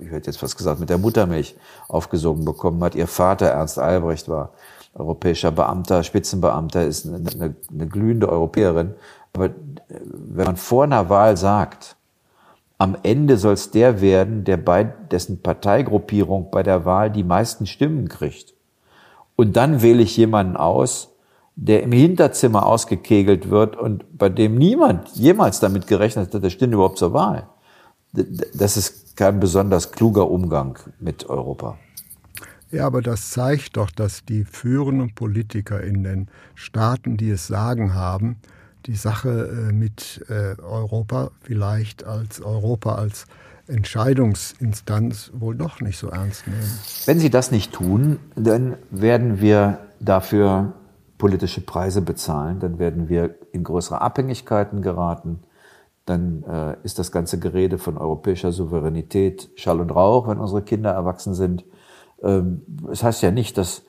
ich 0.00 0.10
hätte 0.10 0.30
jetzt 0.30 0.40
fast 0.40 0.56
gesagt, 0.56 0.80
mit 0.80 0.90
der 0.90 0.98
Muttermilch 0.98 1.56
aufgesogen 1.88 2.44
bekommen 2.44 2.82
hat. 2.82 2.94
Ihr 2.94 3.06
Vater 3.06 3.46
Ernst 3.46 3.78
Albrecht 3.78 4.28
war 4.28 4.52
europäischer 4.94 5.52
Beamter, 5.52 6.02
Spitzenbeamter, 6.02 6.84
ist 6.84 7.06
eine, 7.06 7.54
eine, 7.70 7.86
glühende 7.86 8.28
Europäerin 8.28 8.94
aber 9.32 9.50
wenn 10.04 10.46
man 10.46 10.56
vor 10.56 10.84
einer 10.84 11.08
Wahl 11.08 11.36
sagt, 11.36 11.96
am 12.78 12.96
Ende 13.02 13.36
soll 13.36 13.54
es 13.54 13.70
der 13.70 14.00
werden, 14.00 14.44
der 14.44 14.56
bei 14.56 14.84
dessen 14.84 15.42
Parteigruppierung 15.42 16.50
bei 16.50 16.62
der 16.62 16.84
Wahl 16.84 17.10
die 17.10 17.24
meisten 17.24 17.66
Stimmen 17.66 18.08
kriegt. 18.08 18.54
Und 19.36 19.56
dann 19.56 19.82
wähle 19.82 20.02
ich 20.02 20.16
jemanden 20.16 20.56
aus, 20.56 21.10
der 21.56 21.82
im 21.82 21.92
Hinterzimmer 21.92 22.64
ausgekegelt 22.64 23.50
wird 23.50 23.76
und 23.76 24.16
bei 24.16 24.30
dem 24.30 24.56
niemand 24.56 25.08
jemals 25.10 25.60
damit 25.60 25.86
gerechnet 25.86 26.32
hat, 26.32 26.42
der 26.42 26.50
stimmt 26.50 26.72
überhaupt 26.72 26.98
zur 26.98 27.12
Wahl. 27.12 27.48
Das 28.12 28.76
ist 28.78 29.16
kein 29.16 29.40
besonders 29.40 29.92
kluger 29.92 30.30
Umgang 30.30 30.78
mit 31.00 31.28
Europa. 31.28 31.76
Ja, 32.70 32.86
aber 32.86 33.02
das 33.02 33.30
zeigt 33.30 33.76
doch, 33.76 33.90
dass 33.90 34.24
die 34.24 34.44
führenden 34.44 35.14
Politiker 35.14 35.82
in 35.82 36.04
den 36.04 36.28
Staaten, 36.54 37.16
die 37.16 37.30
es 37.30 37.46
sagen 37.46 37.94
haben, 37.94 38.36
die 38.86 38.96
Sache 38.96 39.68
äh, 39.68 39.72
mit 39.72 40.24
äh, 40.28 40.60
Europa 40.60 41.30
vielleicht 41.40 42.04
als 42.04 42.40
Europa 42.40 42.94
als 42.94 43.26
Entscheidungsinstanz 43.66 45.30
wohl 45.34 45.54
doch 45.54 45.80
nicht 45.80 45.98
so 45.98 46.08
ernst 46.08 46.46
nehmen. 46.46 46.78
Wenn 47.06 47.20
Sie 47.20 47.30
das 47.30 47.50
nicht 47.50 47.72
tun, 47.72 48.18
dann 48.34 48.76
werden 48.90 49.40
wir 49.40 49.78
dafür 50.00 50.72
politische 51.18 51.60
Preise 51.60 52.02
bezahlen, 52.02 52.58
dann 52.60 52.78
werden 52.78 53.08
wir 53.08 53.36
in 53.52 53.62
größere 53.62 54.00
Abhängigkeiten 54.00 54.82
geraten, 54.82 55.40
dann 56.06 56.42
äh, 56.44 56.76
ist 56.82 56.98
das 56.98 57.12
ganze 57.12 57.38
Gerede 57.38 57.78
von 57.78 57.96
europäischer 57.96 58.52
Souveränität 58.52 59.50
Schall 59.54 59.80
und 59.80 59.90
Rauch, 59.90 60.26
wenn 60.28 60.38
unsere 60.38 60.62
Kinder 60.62 60.90
erwachsen 60.90 61.34
sind. 61.34 61.64
Ähm, 62.22 62.62
es 62.84 63.00
das 63.00 63.02
heißt 63.04 63.22
ja 63.22 63.30
nicht, 63.30 63.58
dass 63.58 63.82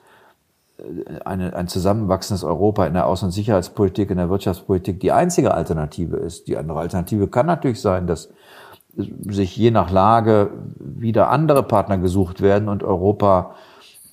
eine, 1.24 1.54
ein 1.54 1.68
zusammenwachsendes 1.68 2.44
Europa 2.44 2.86
in 2.86 2.94
der 2.94 3.06
Außen- 3.06 3.24
und 3.24 3.30
Sicherheitspolitik, 3.30 4.10
in 4.10 4.16
der 4.16 4.30
Wirtschaftspolitik 4.30 5.00
die 5.00 5.12
einzige 5.12 5.54
Alternative 5.54 6.16
ist. 6.16 6.48
Die 6.48 6.56
andere 6.56 6.80
Alternative 6.80 7.28
kann 7.28 7.46
natürlich 7.46 7.80
sein, 7.80 8.06
dass 8.06 8.30
sich 8.96 9.56
je 9.56 9.70
nach 9.70 9.90
Lage 9.90 10.50
wieder 10.78 11.30
andere 11.30 11.62
Partner 11.62 11.98
gesucht 11.98 12.40
werden 12.40 12.68
und 12.68 12.82
Europa 12.82 13.54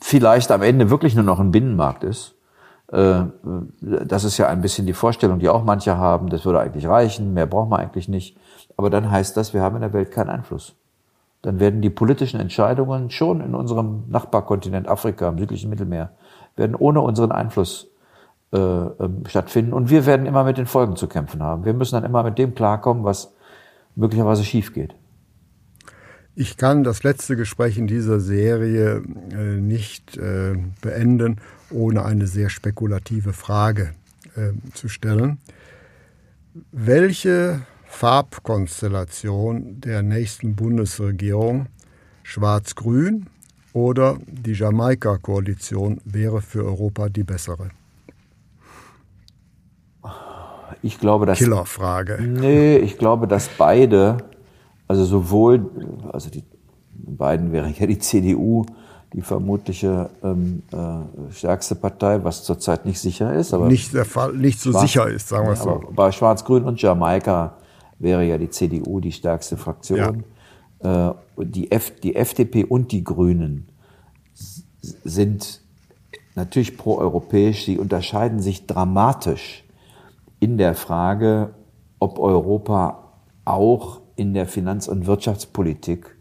vielleicht 0.01 0.51
am 0.51 0.61
Ende 0.61 0.89
wirklich 0.89 1.15
nur 1.15 1.25
noch 1.25 1.39
ein 1.39 1.51
Binnenmarkt 1.51 2.03
ist. 2.03 2.35
Äh, 2.91 3.23
das 3.81 4.23
ist 4.23 4.37
ja 4.37 4.47
ein 4.47 4.61
bisschen 4.61 4.85
die 4.85 4.93
Vorstellung, 4.93 5.39
die 5.39 5.49
auch 5.49 5.63
manche 5.63 5.97
haben. 5.97 6.29
Das 6.29 6.45
würde 6.45 6.59
eigentlich 6.59 6.87
reichen, 6.87 7.33
mehr 7.33 7.45
braucht 7.45 7.69
man 7.69 7.79
eigentlich 7.79 8.07
nicht. 8.07 8.37
Aber 8.77 8.89
dann 8.89 9.11
heißt 9.11 9.35
das, 9.35 9.53
wir 9.53 9.61
haben 9.61 9.75
in 9.75 9.81
der 9.81 9.93
Welt 9.93 10.11
keinen 10.11 10.29
Einfluss. 10.29 10.75
Dann 11.41 11.59
werden 11.59 11.81
die 11.81 11.89
politischen 11.89 12.39
Entscheidungen 12.39 13.09
schon 13.09 13.41
in 13.41 13.55
unserem 13.55 14.03
Nachbarkontinent 14.09 14.87
Afrika, 14.87 15.29
im 15.29 15.37
südlichen 15.37 15.69
Mittelmeer, 15.69 16.11
werden 16.55 16.75
ohne 16.75 17.01
unseren 17.01 17.31
Einfluss 17.31 17.89
äh, 18.51 18.57
ähm, 18.57 19.23
stattfinden. 19.27 19.73
Und 19.73 19.89
wir 19.89 20.05
werden 20.05 20.25
immer 20.25 20.43
mit 20.43 20.57
den 20.57 20.65
Folgen 20.65 20.95
zu 20.95 21.07
kämpfen 21.07 21.41
haben. 21.41 21.65
Wir 21.65 21.73
müssen 21.73 21.95
dann 21.95 22.03
immer 22.03 22.23
mit 22.23 22.37
dem 22.37 22.55
klarkommen, 22.55 23.03
was 23.03 23.33
möglicherweise 23.95 24.43
schief 24.43 24.73
geht. 24.73 24.95
Ich 26.35 26.57
kann 26.57 26.83
das 26.83 27.03
letzte 27.03 27.35
Gespräch 27.35 27.77
in 27.77 27.87
dieser 27.87 28.19
Serie 28.19 29.03
äh, 29.31 29.35
nicht 29.35 30.17
äh, 30.17 30.55
beenden, 30.81 31.41
ohne 31.69 32.05
eine 32.05 32.27
sehr 32.27 32.49
spekulative 32.49 33.33
Frage 33.33 33.91
äh, 34.35 34.53
zu 34.73 34.87
stellen. 34.87 35.39
Welche 36.71 37.61
Farbkonstellation 37.89 39.81
der 39.81 40.03
nächsten 40.03 40.55
Bundesregierung, 40.55 41.65
schwarz-grün 42.23 43.25
oder 43.73 44.17
die 44.25 44.53
Jamaika-Koalition, 44.53 45.99
wäre 46.05 46.41
für 46.41 46.63
Europa 46.63 47.09
die 47.09 47.23
bessere? 47.23 47.71
Ich 50.81 50.99
glaube, 50.99 51.25
dass. 51.25 51.39
Killerfrage. 51.39 52.21
Nee, 52.21 52.77
ich 52.77 52.97
glaube, 52.97 53.27
dass 53.27 53.49
beide, 53.49 54.17
also 54.87 55.03
sowohl, 55.03 55.69
also 56.13 56.29
die 56.29 56.45
beiden 56.93 57.51
wären 57.51 57.73
ja 57.77 57.85
die 57.85 57.99
CDU, 57.99 58.65
die 59.11 59.21
vermutliche 59.21 60.09
ähm, 60.23 60.63
äh, 60.71 61.33
stärkste 61.33 61.75
Partei, 61.75 62.23
was 62.23 62.43
zurzeit 62.43 62.85
nicht 62.85 62.99
sicher 62.99 63.33
ist. 63.33 63.53
Aber 63.53 63.67
nicht 63.67 63.93
der 63.93 64.05
Fall, 64.05 64.33
nicht 64.33 64.61
so 64.61 64.71
Schwarz, 64.71 64.83
sicher 64.83 65.07
ist, 65.09 65.27
sagen 65.27 65.47
wir 65.47 65.53
es 65.53 65.63
so. 65.63 65.83
Bei 65.91 66.11
Schwarz-Grün 66.13 66.63
und 66.63 66.81
Jamaika 66.81 67.55
wäre 67.99 68.25
ja 68.25 68.37
die 68.37 68.49
CDU 68.49 68.99
die 68.99 69.11
stärkste 69.11 69.57
Fraktion. 69.57 70.23
Ja. 70.81 71.11
Äh, 71.11 71.13
die, 71.45 71.71
F, 71.71 71.99
die 71.99 72.15
FDP 72.15 72.63
und 72.65 72.91
die 72.91 73.03
Grünen 73.03 73.67
sind 74.81 75.61
natürlich 76.35 76.77
proeuropäisch. 76.77 77.65
Sie 77.65 77.77
unterscheiden 77.77 78.39
sich 78.39 78.65
dramatisch 78.65 79.65
in 80.39 80.57
der 80.57 80.73
Frage, 80.73 81.53
ob 81.99 82.17
Europa 82.17 83.03
auch 83.45 83.99
in 84.15 84.33
der 84.33 84.47
Finanz- 84.47 84.87
und 84.87 85.05
Wirtschaftspolitik 85.05 86.15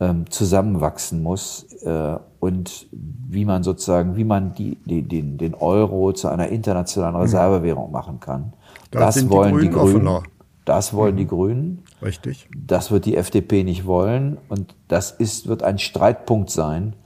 ähm, 0.00 0.30
zusammenwachsen 0.30 1.22
muss 1.22 1.72
äh, 1.82 2.16
und 2.40 2.86
wie 2.92 3.44
man 3.44 3.62
sozusagen, 3.62 4.16
wie 4.16 4.24
man 4.24 4.54
die, 4.54 4.76
die, 4.84 5.02
den, 5.02 5.38
den 5.38 5.54
Euro 5.54 6.12
zu 6.12 6.28
einer 6.28 6.48
internationalen 6.48 7.14
mhm. 7.14 7.22
Reservewährung 7.22 7.90
machen 7.90 8.20
kann. 8.20 8.52
Das, 8.90 9.14
das 9.14 9.30
wollen 9.30 9.58
die 9.58 9.70
Grünen. 9.70 10.00
Die 10.00 10.02
Grünen 10.04 10.22
das 10.64 10.92
wollen 10.92 11.14
mhm. 11.14 11.18
die 11.18 11.26
Grünen. 11.26 11.84
Richtig. 12.02 12.48
Das 12.56 12.90
wird 12.90 13.04
die 13.04 13.16
FDP 13.16 13.64
nicht 13.64 13.86
wollen. 13.86 14.38
Und 14.48 14.74
das 14.88 15.10
ist, 15.10 15.48
wird 15.48 15.62
ein 15.62 15.78
Streitpunkt 15.78 16.50
sein 16.50 16.96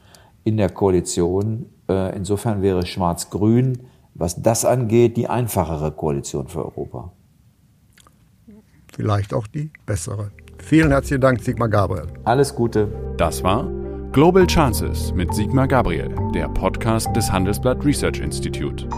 in 0.45 0.57
der 0.57 0.71
Koalition. 0.71 1.67
Äh, 1.89 2.17
insofern 2.17 2.63
wäre 2.63 2.87
Schwarz-Grün 2.87 3.79
was 4.19 4.43
das 4.43 4.65
angeht, 4.65 5.17
die 5.17 5.29
einfachere 5.29 5.93
Koalition 5.93 6.49
für 6.49 6.65
Europa. 6.65 7.13
Vielleicht 8.93 9.33
auch 9.33 9.47
die 9.47 9.71
bessere. 9.87 10.33
Vielen 10.59 10.91
herzlichen 10.91 11.21
Dank, 11.21 11.41
Sigmar 11.41 11.69
Gabriel. 11.69 12.09
Alles 12.25 12.55
Gute. 12.55 12.89
Das 13.17 13.45
war 13.45 13.71
Global 14.11 14.47
Chances 14.47 15.13
mit 15.15 15.33
Sigmar 15.33 15.69
Gabriel, 15.69 16.13
der 16.35 16.49
Podcast 16.49 17.15
des 17.15 17.31
Handelsblatt 17.31 17.85
Research 17.85 18.19
Institute. 18.19 18.89